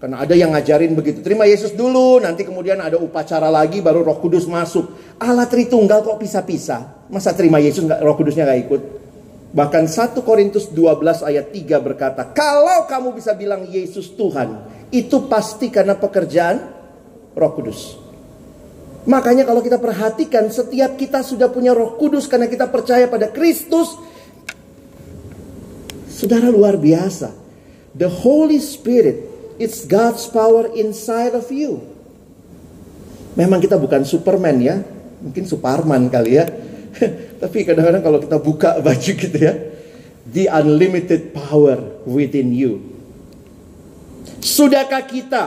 [0.00, 1.20] Karena ada yang ngajarin begitu.
[1.20, 4.88] Terima Yesus dulu, nanti kemudian ada upacara lagi baru Roh Kudus masuk.
[5.20, 7.12] Allah Tritunggal kok pisah-pisah?
[7.12, 8.80] Masa terima Yesus enggak Roh Kudusnya nggak ikut?
[9.52, 14.64] Bahkan 1 Korintus 12 ayat 3 berkata, "Kalau kamu bisa bilang Yesus Tuhan,
[14.96, 16.56] itu pasti karena pekerjaan
[17.36, 18.03] Roh Kudus."
[19.04, 24.00] Makanya kalau kita perhatikan setiap kita sudah punya roh kudus karena kita percaya pada Kristus.
[26.08, 27.36] Saudara luar biasa.
[27.92, 29.28] The Holy Spirit,
[29.60, 31.84] it's God's power inside of you.
[33.36, 34.80] Memang kita bukan Superman ya.
[35.20, 36.48] Mungkin Superman kali ya.
[37.44, 39.52] Tapi kadang-kadang kalau kita buka baju gitu ya.
[40.24, 41.76] The unlimited power
[42.08, 42.80] within you.
[44.40, 45.44] Sudahkah kita?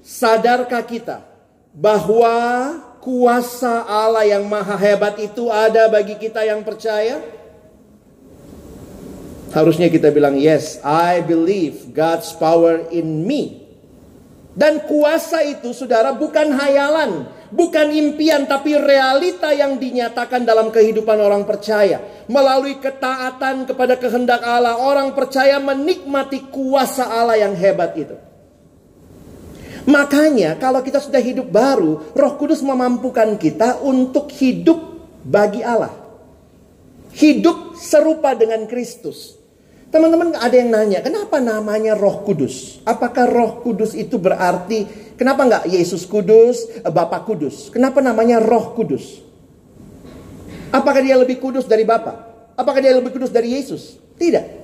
[0.00, 1.31] Sadarkah kita?
[1.72, 2.36] Bahwa
[3.00, 7.18] kuasa Allah yang maha hebat itu ada bagi kita yang percaya?
[9.52, 13.68] Harusnya kita bilang, yes, I believe God's power in me.
[14.52, 21.44] Dan kuasa itu, saudara, bukan hayalan, bukan impian, tapi realita yang dinyatakan dalam kehidupan orang
[21.44, 22.00] percaya.
[22.28, 28.31] Melalui ketaatan kepada kehendak Allah, orang percaya menikmati kuasa Allah yang hebat itu.
[29.82, 34.78] Makanya kalau kita sudah hidup baru, Roh Kudus memampukan kita untuk hidup
[35.26, 35.90] bagi Allah.
[37.12, 39.36] Hidup serupa dengan Kristus.
[39.92, 42.80] Teman-teman ada yang nanya, kenapa namanya Roh Kudus?
[42.88, 47.68] Apakah Roh Kudus itu berarti kenapa nggak Yesus Kudus, Bapak Kudus?
[47.68, 49.20] Kenapa namanya Roh Kudus?
[50.72, 52.32] Apakah dia lebih kudus dari Bapak?
[52.56, 54.00] Apakah dia lebih kudus dari Yesus?
[54.16, 54.61] Tidak.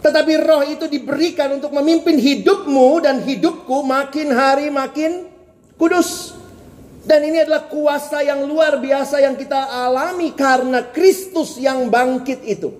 [0.00, 5.28] Tetapi roh itu diberikan untuk memimpin hidupmu dan hidupku makin hari makin
[5.76, 6.40] kudus.
[7.04, 12.72] Dan ini adalah kuasa yang luar biasa yang kita alami karena Kristus yang bangkit itu.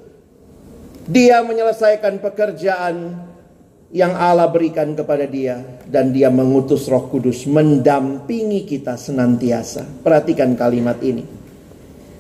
[1.09, 3.16] Dia menyelesaikan pekerjaan
[3.90, 5.59] yang Allah berikan kepada dia
[5.90, 9.83] dan dia mengutus Roh Kudus mendampingi kita senantiasa.
[10.04, 11.26] Perhatikan kalimat ini.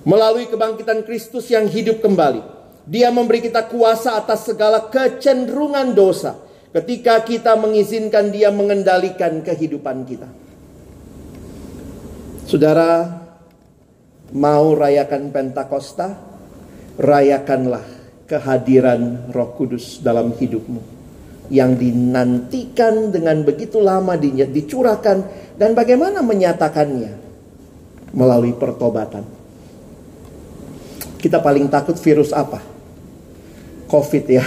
[0.02, 6.36] Melalui kebangkitan Kristus yang hidup kembali, dia memberi kita kuasa atas segala kecenderungan dosa
[6.70, 10.28] ketika kita mengizinkan Dia mengendalikan kehidupan kita.
[12.46, 13.06] Saudara,
[14.34, 16.30] mau rayakan Pentakosta?
[17.00, 17.86] Rayakanlah
[18.26, 21.00] kehadiran Roh Kudus dalam hidupmu
[21.50, 24.14] yang dinantikan dengan begitu lama
[24.46, 25.18] dicurahkan
[25.58, 27.10] dan bagaimana menyatakannya
[28.14, 29.26] melalui pertobatan.
[31.18, 32.69] Kita paling takut virus apa?
[33.90, 34.46] COVID ya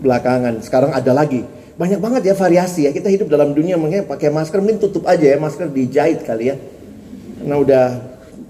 [0.00, 0.64] belakangan.
[0.64, 1.44] Sekarang ada lagi.
[1.78, 2.90] Banyak banget ya variasi ya.
[2.90, 5.36] Kita hidup dalam dunia makanya pakai masker mending tutup aja ya.
[5.38, 6.56] Masker dijahit kali ya.
[7.38, 7.86] Karena udah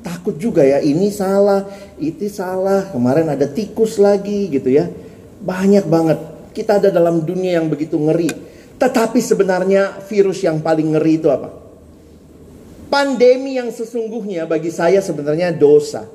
[0.01, 0.81] takut juga ya.
[0.81, 1.67] Ini salah,
[2.01, 2.89] itu salah.
[2.89, 4.89] Kemarin ada tikus lagi gitu ya.
[5.45, 6.19] Banyak banget.
[6.57, 8.33] Kita ada dalam dunia yang begitu ngeri.
[8.79, 11.51] Tetapi sebenarnya virus yang paling ngeri itu apa?
[12.89, 16.09] Pandemi yang sesungguhnya bagi saya sebenarnya dosa.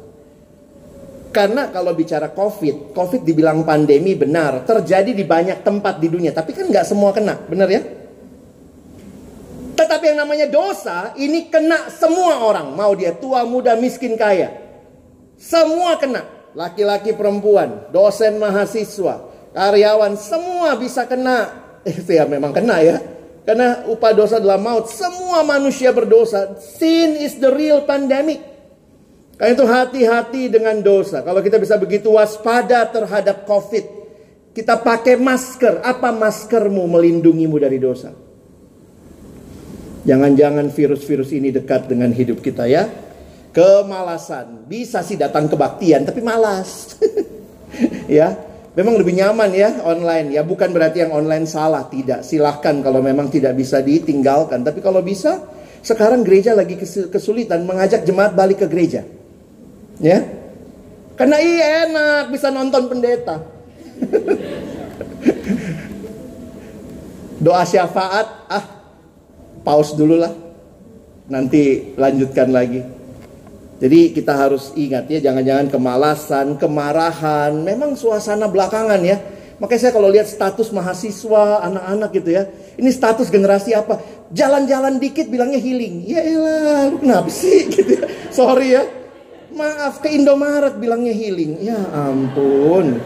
[1.34, 6.30] Karena kalau bicara COVID, COVID dibilang pandemi benar, terjadi di banyak tempat di dunia.
[6.30, 7.82] Tapi kan nggak semua kena, benar ya?
[9.74, 12.78] Tetapi yang namanya dosa, ini kena semua orang.
[12.78, 14.54] Mau dia tua, muda, miskin, kaya.
[15.42, 16.22] Semua kena.
[16.54, 19.26] Laki-laki, perempuan, dosen, mahasiswa,
[19.58, 21.50] karyawan, semua bisa kena.
[21.84, 22.96] Eh, ya memang kena ya.
[23.44, 24.88] Karena upah dosa adalah maut.
[24.88, 26.56] Semua manusia berdosa.
[26.64, 28.53] Sin is the real pandemic.
[29.34, 31.26] Karena itu hati-hati dengan dosa.
[31.26, 34.06] Kalau kita bisa begitu waspada terhadap COVID.
[34.54, 35.82] Kita pakai masker.
[35.82, 38.14] Apa maskermu melindungimu dari dosa?
[40.06, 42.86] Jangan-jangan virus-virus ini dekat dengan hidup kita ya.
[43.50, 44.70] Kemalasan.
[44.70, 47.02] Bisa sih datang kebaktian tapi malas.
[48.10, 48.38] ya.
[48.74, 50.38] Memang lebih nyaman ya online.
[50.38, 51.90] Ya bukan berarti yang online salah.
[51.90, 52.22] Tidak.
[52.22, 54.62] Silahkan kalau memang tidak bisa ditinggalkan.
[54.62, 55.42] Tapi kalau bisa
[55.82, 56.78] sekarang gereja lagi
[57.10, 59.23] kesulitan mengajak jemaat balik ke gereja.
[60.04, 60.20] Ya.
[61.16, 63.40] Karena iya enak bisa nonton pendeta.
[67.40, 68.66] Doa syafaat, ah,
[69.64, 70.36] pause dulu lah.
[71.32, 72.84] Nanti lanjutkan lagi.
[73.80, 79.20] Jadi kita harus ingat ya, jangan-jangan kemalasan, kemarahan, memang suasana belakangan ya.
[79.60, 82.44] Makanya saya kalau lihat status mahasiswa, anak-anak gitu ya.
[82.80, 84.00] Ini status generasi apa?
[84.32, 86.04] Jalan-jalan dikit bilangnya healing.
[86.04, 88.04] Ya elah, kenapa sih gitu ya.
[88.32, 89.03] Sorry ya.
[89.54, 91.62] Maaf ke Indomaret bilangnya healing.
[91.62, 92.98] Ya ampun.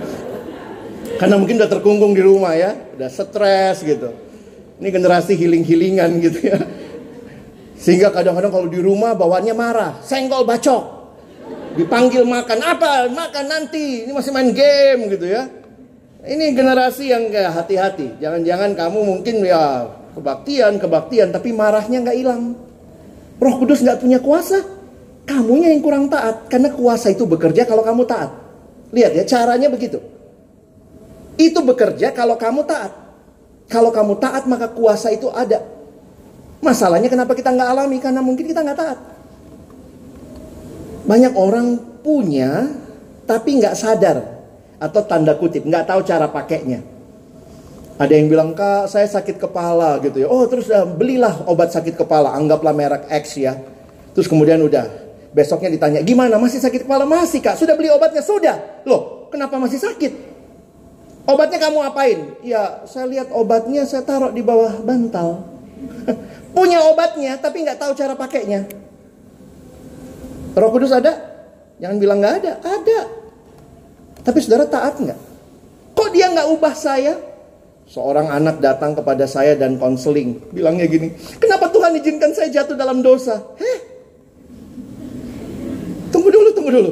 [1.19, 4.13] Karena mungkin udah terkungkung di rumah ya, udah stres gitu.
[4.77, 6.59] Ini generasi healing-healingan gitu ya.
[7.75, 10.95] Sehingga kadang-kadang kalau di rumah bawaannya marah, senggol bacok.
[11.77, 13.09] Dipanggil makan, apa?
[13.09, 14.05] Makan nanti.
[14.05, 15.49] Ini masih main game gitu ya.
[16.27, 18.17] Ini generasi yang kayak hati-hati.
[18.21, 22.53] Jangan-jangan kamu mungkin ya kebaktian, kebaktian, tapi marahnya nggak hilang.
[23.37, 24.76] Roh Kudus nggak punya kuasa.
[25.27, 28.31] Kamunya yang kurang taat karena kuasa itu bekerja kalau kamu taat.
[28.95, 29.99] Lihat ya caranya begitu.
[31.35, 32.95] Itu bekerja kalau kamu taat.
[33.67, 35.59] Kalau kamu taat maka kuasa itu ada.
[36.63, 37.99] Masalahnya kenapa kita nggak alami?
[37.99, 38.99] Karena mungkin kita nggak taat.
[41.03, 42.71] Banyak orang punya
[43.27, 44.23] tapi nggak sadar
[44.79, 46.79] atau tanda kutip nggak tahu cara pakainya.
[47.99, 50.27] Ada yang bilang kak saya sakit kepala gitu ya.
[50.31, 52.31] Oh terus uh, belilah obat sakit kepala.
[52.31, 53.59] Anggaplah merek X ya.
[54.15, 55.06] Terus kemudian udah
[55.37, 57.05] Besoknya ditanya, gimana masih sakit kepala?
[57.05, 58.25] Masih kak, sudah beli obatnya?
[58.25, 58.81] Sudah.
[58.89, 60.09] Loh, kenapa masih sakit?
[61.29, 62.33] Obatnya kamu apain?
[62.41, 65.45] Ya, saya lihat obatnya saya taruh di bawah bantal.
[66.57, 68.65] Punya obatnya, tapi nggak tahu cara pakainya.
[70.57, 71.13] Roh Kudus ada?
[71.77, 72.53] Jangan bilang nggak ada.
[72.57, 72.99] Ada.
[74.25, 75.19] Tapi saudara taat nggak?
[75.93, 77.13] Kok dia nggak ubah saya?
[77.85, 80.41] Seorang anak datang kepada saya dan konseling.
[80.49, 83.37] Bilangnya gini, kenapa Tuhan izinkan saya jatuh dalam dosa?
[83.61, 83.96] Heh,
[86.17, 86.91] Tunggu dulu, tunggu dulu.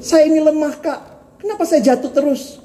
[0.00, 1.00] Saya ini lemah kak.
[1.44, 2.56] Kenapa saya jatuh terus?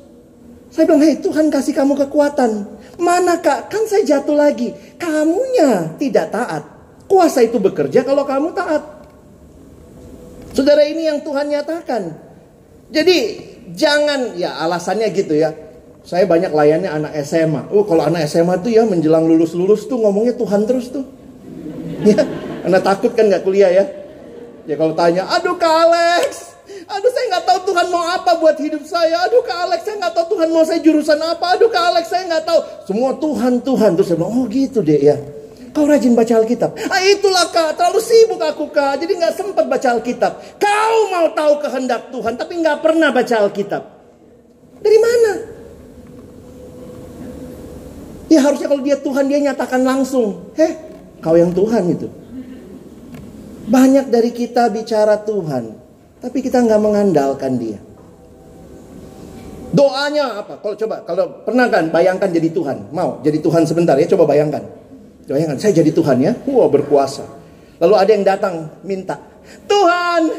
[0.71, 2.63] Saya bilang, hei Tuhan kasih kamu kekuatan.
[2.95, 3.67] Mana kak?
[3.67, 4.71] Kan saya jatuh lagi.
[4.95, 6.63] Kamunya tidak taat.
[7.11, 8.79] Kuasa itu bekerja kalau kamu taat.
[10.55, 12.15] Saudara ini yang Tuhan nyatakan.
[12.87, 13.17] Jadi
[13.75, 15.51] jangan, ya alasannya gitu ya.
[16.07, 17.67] Saya banyak layannya anak SMA.
[17.75, 21.03] Oh kalau anak SMA tuh ya menjelang lulus-lulus tuh ngomongnya Tuhan terus tuh.
[21.97, 22.23] Ya,
[22.61, 23.96] anak takut kan nggak kuliah ya.
[24.67, 26.59] Ya kalau tanya, aduh Kak Alex,
[26.91, 29.23] aduh saya nggak tahu Tuhan mau apa buat hidup saya.
[29.23, 31.55] Aduh Kak Alex, saya nggak tahu Tuhan mau saya jurusan apa.
[31.55, 32.59] Aduh Kak Alex, saya nggak tahu.
[32.83, 35.15] Semua Tuhan Tuhan terus saya bilang, oh gitu deh ya.
[35.71, 36.73] Kau rajin baca Alkitab.
[36.91, 40.59] Ah itulah kak, terlalu sibuk aku kak, jadi nggak sempat baca Alkitab.
[40.59, 43.83] Kau mau tahu kehendak Tuhan, tapi nggak pernah baca Alkitab.
[44.83, 45.31] Dari mana?
[48.27, 50.51] Ya harusnya kalau dia Tuhan dia nyatakan langsung.
[50.59, 50.75] Heh,
[51.23, 52.26] kau yang Tuhan itu.
[53.67, 55.75] Banyak dari kita bicara Tuhan,
[56.23, 57.79] tapi kita nggak mengandalkan Dia.
[59.75, 60.63] Doanya apa?
[60.63, 64.63] Kalau coba, kalau pernah kan bayangkan jadi Tuhan, mau jadi Tuhan sebentar ya, coba bayangkan.
[65.27, 67.27] Bayangkan, saya jadi Tuhan ya, wah berkuasa.
[67.83, 68.53] Lalu ada yang datang
[68.87, 69.19] minta,
[69.67, 70.31] Tuhan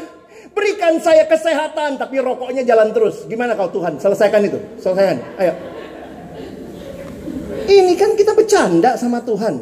[0.49, 3.29] berikan saya kesehatan, tapi rokoknya jalan terus.
[3.29, 4.01] Gimana kau Tuhan?
[4.01, 5.17] Selesaikan itu, selesaikan.
[5.37, 5.53] Ayo.
[7.69, 9.61] Ini kan kita bercanda sama Tuhan.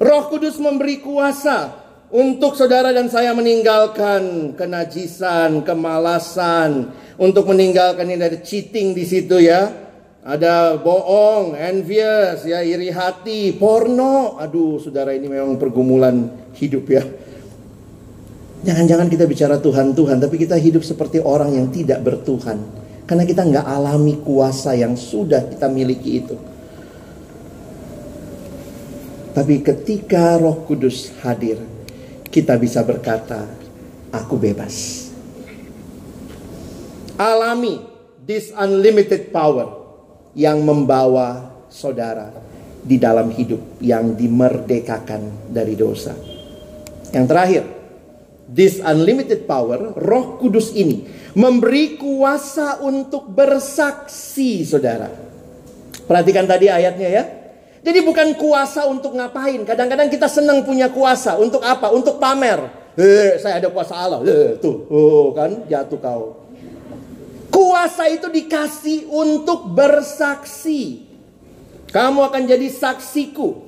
[0.00, 1.83] Roh Kudus memberi kuasa
[2.14, 9.82] untuk saudara dan saya meninggalkan kenajisan, kemalasan, untuk meninggalkan ini ada cheating di situ ya.
[10.24, 14.40] Ada bohong, envious, ya iri hati, porno.
[14.40, 17.04] Aduh, saudara ini memang pergumulan hidup ya.
[18.64, 22.56] Jangan-jangan kita bicara Tuhan Tuhan, tapi kita hidup seperti orang yang tidak bertuhan.
[23.04, 26.40] Karena kita nggak alami kuasa yang sudah kita miliki itu.
[29.36, 31.73] Tapi ketika Roh Kudus hadir,
[32.34, 33.46] kita bisa berkata,
[34.10, 35.06] "Aku bebas."
[37.14, 37.78] Alami
[38.26, 39.70] this unlimited power
[40.34, 42.34] yang membawa saudara
[42.82, 46.18] di dalam hidup yang dimerdekakan dari dosa.
[47.14, 47.64] Yang terakhir,
[48.50, 51.06] this unlimited power, Roh Kudus ini
[51.38, 55.06] memberi kuasa untuk bersaksi, saudara.
[56.10, 57.24] Perhatikan tadi ayatnya ya.
[57.84, 59.60] Jadi bukan kuasa untuk ngapain.
[59.60, 61.36] Kadang-kadang kita senang punya kuasa.
[61.36, 61.92] Untuk apa?
[61.92, 62.64] Untuk pamer.
[62.96, 64.24] Eh, saya ada kuasa Allah.
[64.24, 66.24] Eh, tuh, oh, kan jatuh kau.
[67.52, 71.04] Kuasa itu dikasih untuk bersaksi.
[71.92, 73.62] Kamu akan jadi saksiku.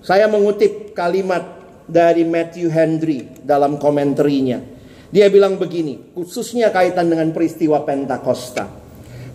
[0.00, 1.42] Saya mengutip kalimat
[1.90, 4.62] dari Matthew Henry dalam komenterinya.
[5.10, 8.85] Dia bilang begini, khususnya kaitan dengan peristiwa Pentakosta.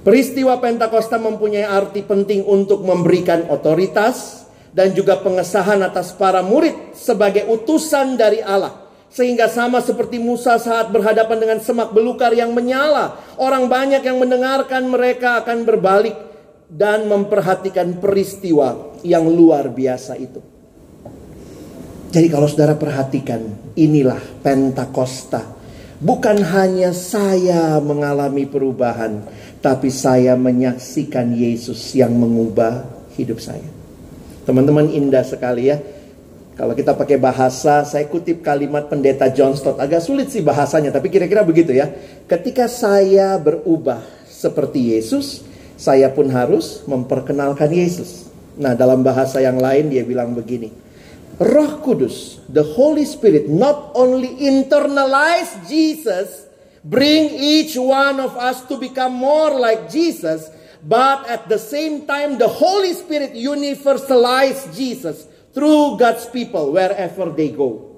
[0.02, 7.46] Peristiwa Pentakosta mempunyai arti penting untuk memberikan otoritas dan juga pengesahan atas para murid sebagai
[7.46, 13.20] utusan dari Allah Sehingga sama seperti Musa saat berhadapan dengan semak belukar yang menyala.
[13.36, 16.16] Orang banyak yang mendengarkan mereka akan berbalik
[16.72, 20.40] dan memperhatikan peristiwa yang luar biasa itu.
[22.12, 25.60] Jadi kalau saudara perhatikan, inilah Pentakosta.
[26.00, 29.28] Bukan hanya saya mengalami perubahan,
[29.62, 32.82] tapi saya menyaksikan Yesus yang mengubah
[33.14, 33.66] hidup saya.
[34.42, 35.78] Teman-teman indah sekali ya.
[36.58, 39.78] Kalau kita pakai bahasa, saya kutip kalimat pendeta John Stott.
[39.78, 41.90] Agak sulit sih bahasanya, tapi kira-kira begitu ya.
[42.26, 45.46] Ketika saya berubah seperti Yesus,
[45.78, 48.30] saya pun harus memperkenalkan Yesus.
[48.58, 50.70] Nah, dalam bahasa yang lain dia bilang begini.
[51.42, 56.51] Roh Kudus, the Holy Spirit not only internalize Jesus,
[56.82, 60.50] bring each one of us to become more like Jesus,
[60.82, 67.54] but at the same time the Holy Spirit universalize Jesus through God's people wherever they
[67.54, 67.92] go.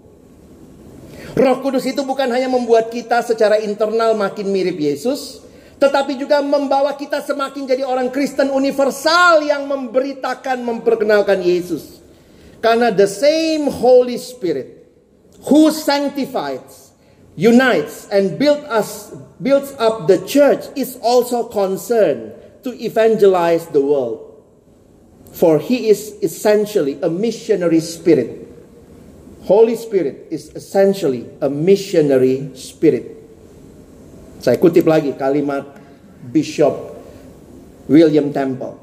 [1.34, 5.42] Roh Kudus itu bukan hanya membuat kita secara internal makin mirip Yesus,
[5.82, 12.04] tetapi juga membawa kita semakin jadi orang Kristen universal yang memberitakan, memperkenalkan Yesus.
[12.62, 14.88] Karena the same Holy Spirit
[15.50, 16.83] who sanctifies,
[17.36, 19.10] unites and build us
[19.42, 24.30] builds up the church is also concerned to evangelize the world.
[25.34, 28.46] For he is essentially a missionary spirit.
[29.44, 33.12] Holy Spirit is essentially a missionary spirit.
[34.40, 35.68] Saya kutip lagi kalimat
[36.32, 36.72] Bishop
[37.92, 38.80] William Temple.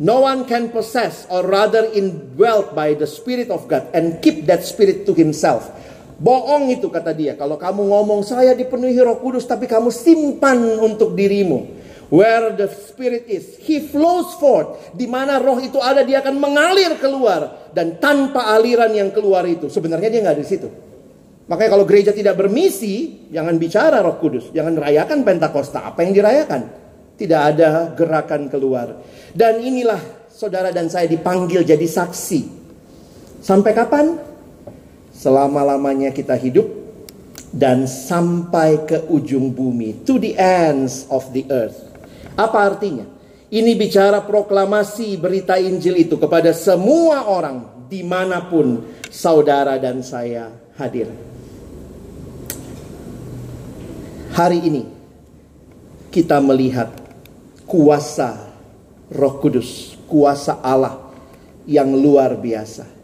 [0.00, 4.64] No one can possess or rather indwelt by the Spirit of God and keep that
[4.64, 5.68] Spirit to himself.
[6.20, 7.32] Bohong itu kata dia.
[7.32, 11.80] Kalau kamu ngomong saya dipenuhi roh kudus tapi kamu simpan untuk dirimu.
[12.10, 14.92] Where the spirit is, he flows forth.
[14.92, 17.70] Di mana roh itu ada, dia akan mengalir keluar.
[17.70, 20.68] Dan tanpa aliran yang keluar itu, sebenarnya dia nggak di situ.
[21.46, 24.50] Makanya kalau gereja tidak bermisi, jangan bicara roh kudus.
[24.50, 25.86] Jangan rayakan Pentakosta.
[25.86, 26.62] Apa yang dirayakan?
[27.14, 28.98] Tidak ada gerakan keluar.
[29.30, 32.58] Dan inilah saudara dan saya dipanggil jadi saksi.
[33.38, 34.29] Sampai kapan?
[35.20, 36.64] Selama-lamanya kita hidup
[37.52, 40.00] dan sampai ke ujung bumi.
[40.08, 41.76] To the ends of the earth.
[42.40, 43.04] Apa artinya?
[43.52, 48.80] Ini bicara proklamasi berita Injil itu kepada semua orang di mana pun
[49.12, 50.48] saudara dan saya
[50.80, 51.12] hadir.
[54.32, 54.86] Hari ini
[56.08, 56.88] kita melihat
[57.68, 58.54] kuasa
[59.10, 60.96] Roh Kudus, kuasa Allah
[61.66, 62.99] yang luar biasa.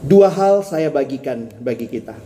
[0.00, 2.16] Dua hal saya bagikan bagi kita.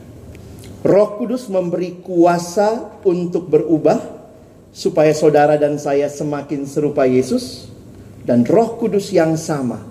[0.87, 3.99] Roh Kudus memberi kuasa untuk berubah
[4.71, 7.67] supaya saudara dan saya semakin serupa Yesus
[8.23, 9.83] dan Roh Kudus yang sama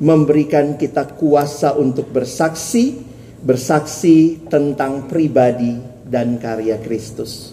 [0.00, 2.96] memberikan kita kuasa untuk bersaksi,
[3.44, 5.76] bersaksi tentang pribadi
[6.08, 7.52] dan karya Kristus.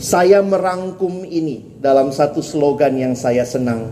[0.00, 3.90] Saya merangkum ini dalam satu slogan yang saya senang.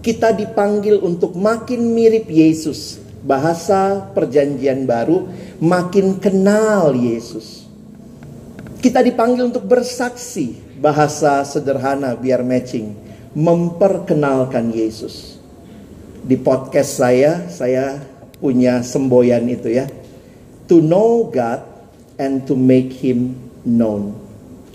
[0.00, 2.99] Kita dipanggil untuk makin mirip Yesus.
[3.20, 5.28] Bahasa perjanjian baru,
[5.60, 7.68] makin kenal Yesus.
[8.80, 12.96] Kita dipanggil untuk bersaksi bahasa sederhana biar matching,
[13.36, 15.36] memperkenalkan Yesus.
[16.24, 18.00] Di podcast saya, saya
[18.40, 19.84] punya semboyan itu ya.
[20.72, 21.60] To know God
[22.16, 23.36] and to make him
[23.68, 24.16] known.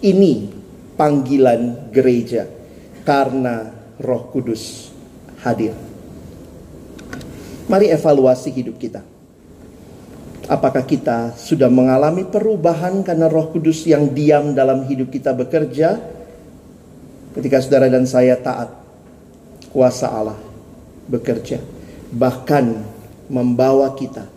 [0.06, 0.54] Ini
[0.94, 2.46] panggilan gereja
[3.06, 3.70] karena
[4.02, 4.94] Roh Kudus
[5.46, 5.85] hadir.
[7.66, 9.02] Mari evaluasi hidup kita.
[10.46, 15.98] Apakah kita sudah mengalami perubahan karena Roh Kudus yang diam dalam hidup kita bekerja?
[17.34, 18.70] Ketika saudara dan saya taat,
[19.74, 20.38] kuasa Allah
[21.10, 21.58] bekerja,
[22.14, 22.86] bahkan
[23.26, 24.30] membawa kita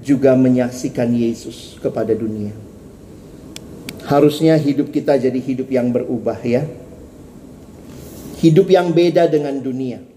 [0.00, 2.56] juga menyaksikan Yesus kepada dunia.
[4.08, 6.64] Harusnya hidup kita jadi hidup yang berubah ya.
[8.40, 10.11] Hidup yang beda dengan dunia.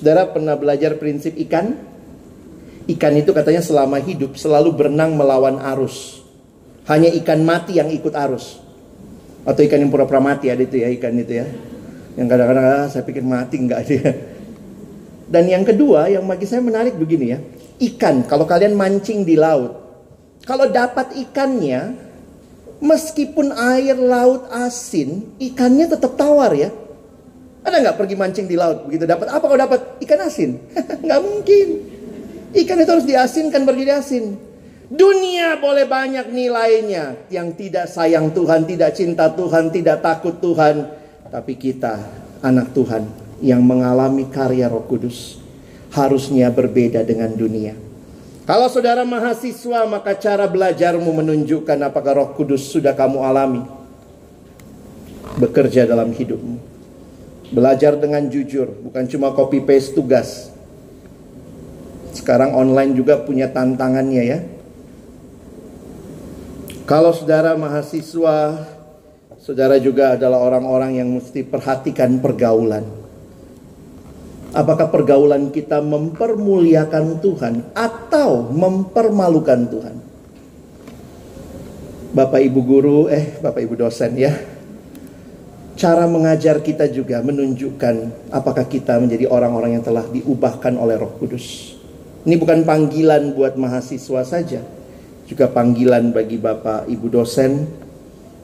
[0.00, 1.76] Saudara pernah belajar prinsip ikan?
[2.88, 6.24] Ikan itu katanya selama hidup selalu berenang melawan arus.
[6.88, 8.64] Hanya ikan mati yang ikut arus.
[9.44, 11.46] Atau ikan yang pura-pura mati ada itu ya ikan itu ya.
[12.16, 14.08] Yang kadang-kadang ah, saya pikir mati enggak dia.
[15.28, 17.38] Dan yang kedua yang bagi saya menarik begini ya.
[17.76, 19.76] Ikan kalau kalian mancing di laut.
[20.48, 21.92] Kalau dapat ikannya
[22.80, 26.72] meskipun air laut asin, ikannya tetap tawar ya.
[27.60, 30.56] Ada nggak pergi mancing di laut begitu dapat apa kalau dapat ikan asin?
[31.04, 31.68] nggak mungkin.
[32.50, 34.34] Ikan itu harus diasinkan berdiri asin.
[34.90, 37.30] Dunia boleh banyak nilainya.
[37.30, 40.98] Yang tidak sayang Tuhan, tidak cinta Tuhan, tidak takut Tuhan.
[41.30, 41.94] Tapi kita,
[42.42, 43.06] anak Tuhan,
[43.38, 45.38] yang mengalami karya roh kudus.
[45.94, 47.78] Harusnya berbeda dengan dunia.
[48.50, 53.62] Kalau saudara mahasiswa, maka cara belajarmu menunjukkan apakah Roh Kudus sudah kamu alami.
[55.38, 56.69] Bekerja dalam hidupmu.
[57.50, 60.54] Belajar dengan jujur, bukan cuma copy paste tugas.
[62.14, 64.38] Sekarang online juga punya tantangannya ya.
[66.86, 68.66] Kalau saudara mahasiswa,
[69.38, 72.86] saudara juga adalah orang-orang yang mesti perhatikan pergaulan.
[74.50, 79.96] Apakah pergaulan kita mempermuliakan Tuhan atau mempermalukan Tuhan?
[82.10, 84.34] Bapak Ibu guru, eh Bapak Ibu dosen ya.
[85.80, 91.72] Cara mengajar kita juga menunjukkan apakah kita menjadi orang-orang yang telah diubahkan oleh Roh Kudus.
[92.28, 94.60] Ini bukan panggilan buat mahasiswa saja,
[95.24, 97.64] juga panggilan bagi Bapak Ibu dosen,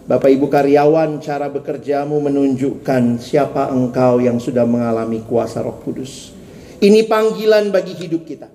[0.08, 6.32] Bapak Ibu karyawan, cara bekerjamu menunjukkan siapa engkau yang sudah mengalami kuasa Roh Kudus.
[6.80, 8.48] Ini panggilan bagi hidup kita.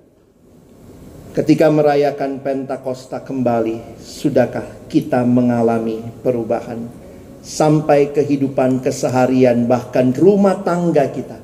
[1.38, 7.01] Ketika merayakan Pentakosta kembali, sudahkah kita mengalami perubahan
[7.42, 11.42] sampai kehidupan keseharian bahkan rumah tangga kita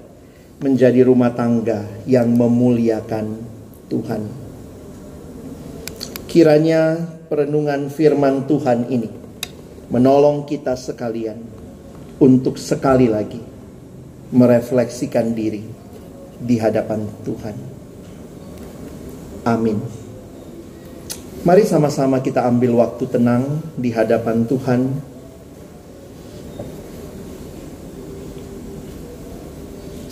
[0.63, 3.39] menjadi rumah tangga yang memuliakan
[3.91, 4.23] Tuhan.
[6.31, 9.11] Kiranya perenungan firman Tuhan ini
[9.91, 11.41] menolong kita sekalian
[12.19, 13.41] untuk sekali lagi
[14.31, 15.65] merefleksikan diri
[16.39, 17.57] di hadapan Tuhan.
[19.49, 19.79] Amin.
[21.47, 24.81] Mari sama-sama kita ambil waktu tenang di hadapan Tuhan.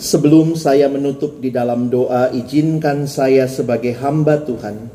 [0.07, 4.87] Sebelum saya menutup di dalam doa, izinkan saya sebagai hamba Tuhan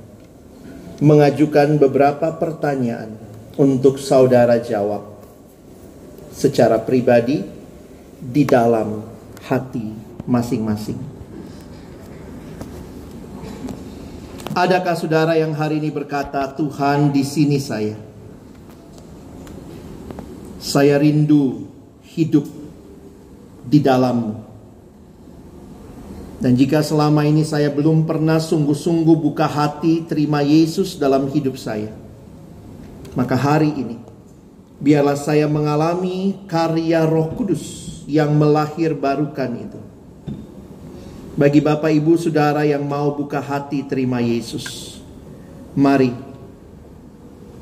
[1.04, 3.12] mengajukan beberapa pertanyaan
[3.60, 5.04] untuk saudara jawab
[6.32, 7.44] secara pribadi
[8.24, 9.04] di dalam
[9.44, 9.92] hati
[10.24, 10.96] masing-masing.
[14.56, 18.00] Adakah saudara yang hari ini berkata, "Tuhan, di sini saya.
[20.56, 21.68] Saya rindu
[22.00, 22.48] hidup
[23.68, 24.51] di dalammu."
[26.42, 31.94] Dan jika selama ini saya belum pernah sungguh-sungguh buka hati terima Yesus dalam hidup saya,
[33.14, 34.02] maka hari ini
[34.82, 37.62] biarlah saya mengalami karya Roh Kudus
[38.10, 39.78] yang melahir barukan itu.
[41.38, 44.98] Bagi Bapak Ibu Saudara yang mau buka hati terima Yesus,
[45.78, 46.10] mari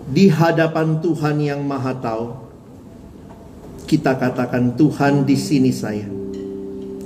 [0.09, 2.27] di hadapan Tuhan yang Maha Tahu
[3.85, 6.20] kita katakan Tuhan di sini saya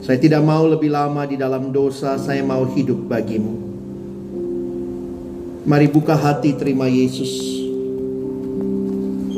[0.05, 3.57] saya tidak mau lebih lama di dalam dosa, saya mau hidup bagimu.
[5.65, 7.33] Mari buka hati terima Yesus.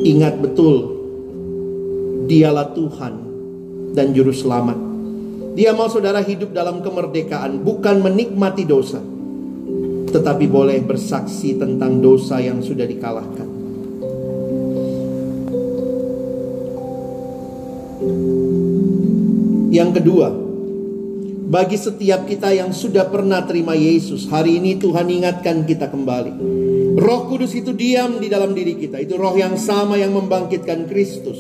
[0.02, 0.90] Ingat betul,
[2.26, 3.14] dialah Tuhan
[3.94, 4.74] dan Juru Selamat.
[5.54, 8.98] Dia mau saudara hidup dalam kemerdekaan, bukan menikmati dosa.
[10.10, 13.48] Tetapi boleh bersaksi tentang dosa yang sudah dikalahkan.
[19.70, 20.45] Yang kedua,
[21.46, 26.34] bagi setiap kita yang sudah pernah terima Yesus, hari ini Tuhan ingatkan kita kembali.
[26.98, 28.98] Roh Kudus itu diam di dalam diri kita.
[28.98, 31.38] Itu roh yang sama yang membangkitkan Kristus.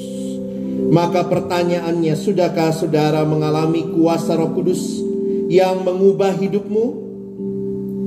[0.86, 5.02] Maka pertanyaannya, sudahkah saudara mengalami kuasa Roh Kudus
[5.50, 6.86] yang mengubah hidupmu?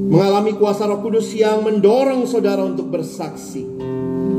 [0.08, 3.68] Mengalami kuasa Roh Kudus yang mendorong saudara untuk bersaksi.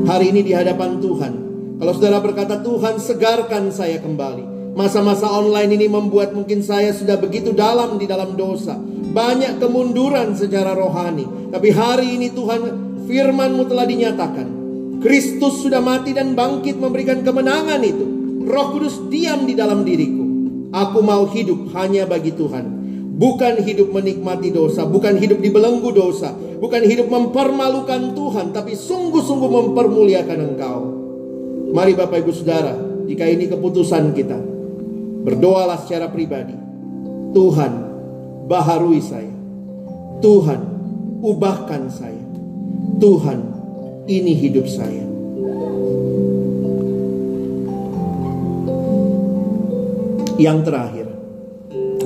[0.09, 1.33] Hari ini di hadapan Tuhan.
[1.77, 4.50] Kalau saudara berkata, Tuhan segarkan saya kembali.
[4.75, 8.79] Masa-masa online ini membuat mungkin saya sudah begitu dalam di dalam dosa.
[9.11, 11.51] Banyak kemunduran secara rohani.
[11.51, 12.61] Tapi hari ini Tuhan
[13.11, 14.49] firmanmu telah dinyatakan.
[15.01, 18.07] Kristus sudah mati dan bangkit memberikan kemenangan itu.
[18.47, 20.23] Roh Kudus diam di dalam diriku.
[20.71, 22.79] Aku mau hidup hanya bagi Tuhan.
[23.21, 30.39] Bukan hidup menikmati dosa, bukan hidup dibelenggu dosa, bukan hidup mempermalukan Tuhan, tapi sungguh-sungguh mempermuliakan
[30.41, 30.81] Engkau.
[31.77, 32.73] Mari Bapak Ibu Saudara,
[33.05, 34.41] jika ini keputusan kita,
[35.21, 36.57] Berdoalah secara pribadi.
[37.37, 37.73] Tuhan,
[38.49, 39.31] baharui saya.
[40.25, 40.61] Tuhan,
[41.23, 42.25] ubahkan saya.
[43.01, 43.41] Tuhan,
[44.09, 45.07] ini hidup saya.
[50.41, 51.07] Yang terakhir,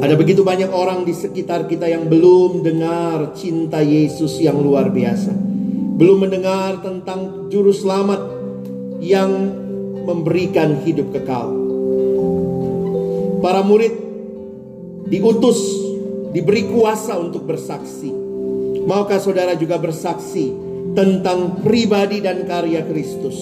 [0.02, 5.30] ada begitu banyak orang di sekitar kita yang belum dengar cinta Yesus yang luar biasa.
[5.94, 8.20] Belum mendengar tentang juru selamat
[9.00, 9.30] yang
[10.04, 11.63] memberikan hidup kekal.
[13.44, 13.92] Para murid
[15.12, 15.60] diutus,
[16.32, 18.08] diberi kuasa untuk bersaksi.
[18.88, 20.48] Maukah saudara juga bersaksi
[20.96, 23.36] tentang pribadi dan karya Kristus?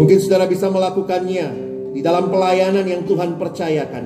[0.00, 1.46] Mungkin saudara bisa melakukannya
[1.92, 4.04] di dalam pelayanan yang Tuhan percayakan.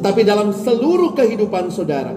[0.00, 2.16] Tetapi dalam seluruh kehidupan saudara,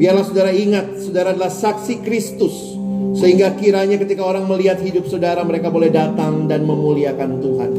[0.00, 2.78] biarlah saudara ingat, saudara adalah saksi Kristus
[3.18, 7.72] Sehingga kiranya ketika orang melihat hidup saudara mereka boleh datang dan memuliakan Tuhan.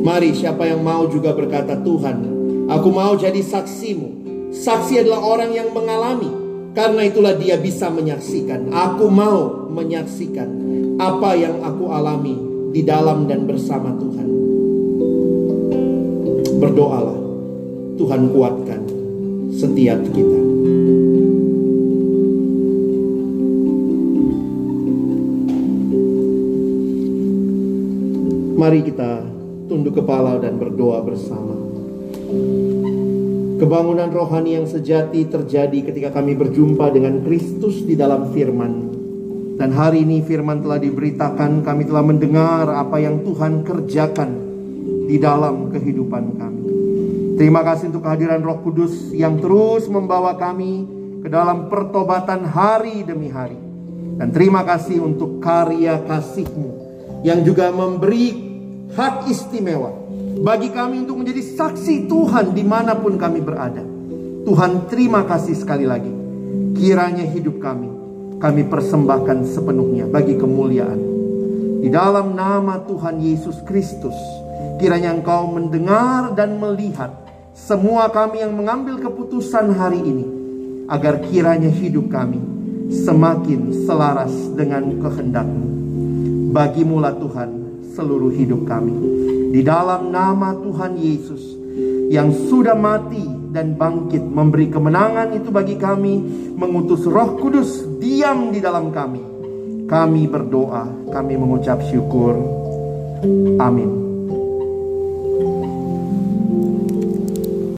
[0.00, 2.29] Mari siapa yang mau juga berkata Tuhan,
[2.70, 4.22] aku mau jadi saksimu.
[4.54, 6.30] Saksi adalah orang yang mengalami.
[6.70, 8.70] Karena itulah dia bisa menyaksikan.
[8.70, 10.48] Aku mau menyaksikan
[11.02, 12.38] apa yang aku alami
[12.70, 14.28] di dalam dan bersama Tuhan.
[16.62, 17.18] Berdoalah.
[17.98, 18.80] Tuhan kuatkan
[19.52, 20.40] setiap kita.
[28.60, 29.24] Mari kita
[29.68, 31.56] tunduk kepala dan berdoa bersama.
[33.60, 38.88] Kebangunan rohani yang sejati terjadi ketika kami berjumpa dengan Kristus di dalam firman.
[39.60, 44.30] Dan hari ini firman telah diberitakan, kami telah mendengar apa yang Tuhan kerjakan
[45.04, 46.64] di dalam kehidupan kami.
[47.36, 50.88] Terima kasih untuk kehadiran Roh Kudus yang terus membawa kami
[51.20, 53.60] ke dalam pertobatan hari demi hari.
[54.16, 56.68] Dan terima kasih untuk karya kasih-Mu
[57.28, 58.32] yang juga memberi
[58.96, 59.99] hak istimewa
[60.38, 63.82] bagi kami untuk menjadi saksi Tuhan di mana pun kami berada.
[64.46, 66.12] Tuhan terima kasih sekali lagi.
[66.78, 67.90] Kiranya hidup kami,
[68.38, 71.00] kami persembahkan sepenuhnya bagi kemuliaan.
[71.80, 74.16] Di dalam nama Tuhan Yesus Kristus,
[74.80, 77.12] kiranya Engkau mendengar dan melihat
[77.52, 80.26] semua kami yang mengambil keputusan hari ini,
[80.88, 82.40] agar kiranya hidup kami
[82.90, 85.66] semakin selaras dengan kehendak-Mu.
[86.50, 87.50] Bagimulah Tuhan
[87.94, 88.94] seluruh hidup kami.
[89.50, 91.58] Di dalam nama Tuhan Yesus
[92.06, 96.22] yang sudah mati dan bangkit memberi kemenangan itu bagi kami,
[96.54, 99.22] mengutus Roh Kudus diam di dalam kami.
[99.90, 102.38] Kami berdoa, kami mengucap syukur.
[103.58, 103.99] Amin.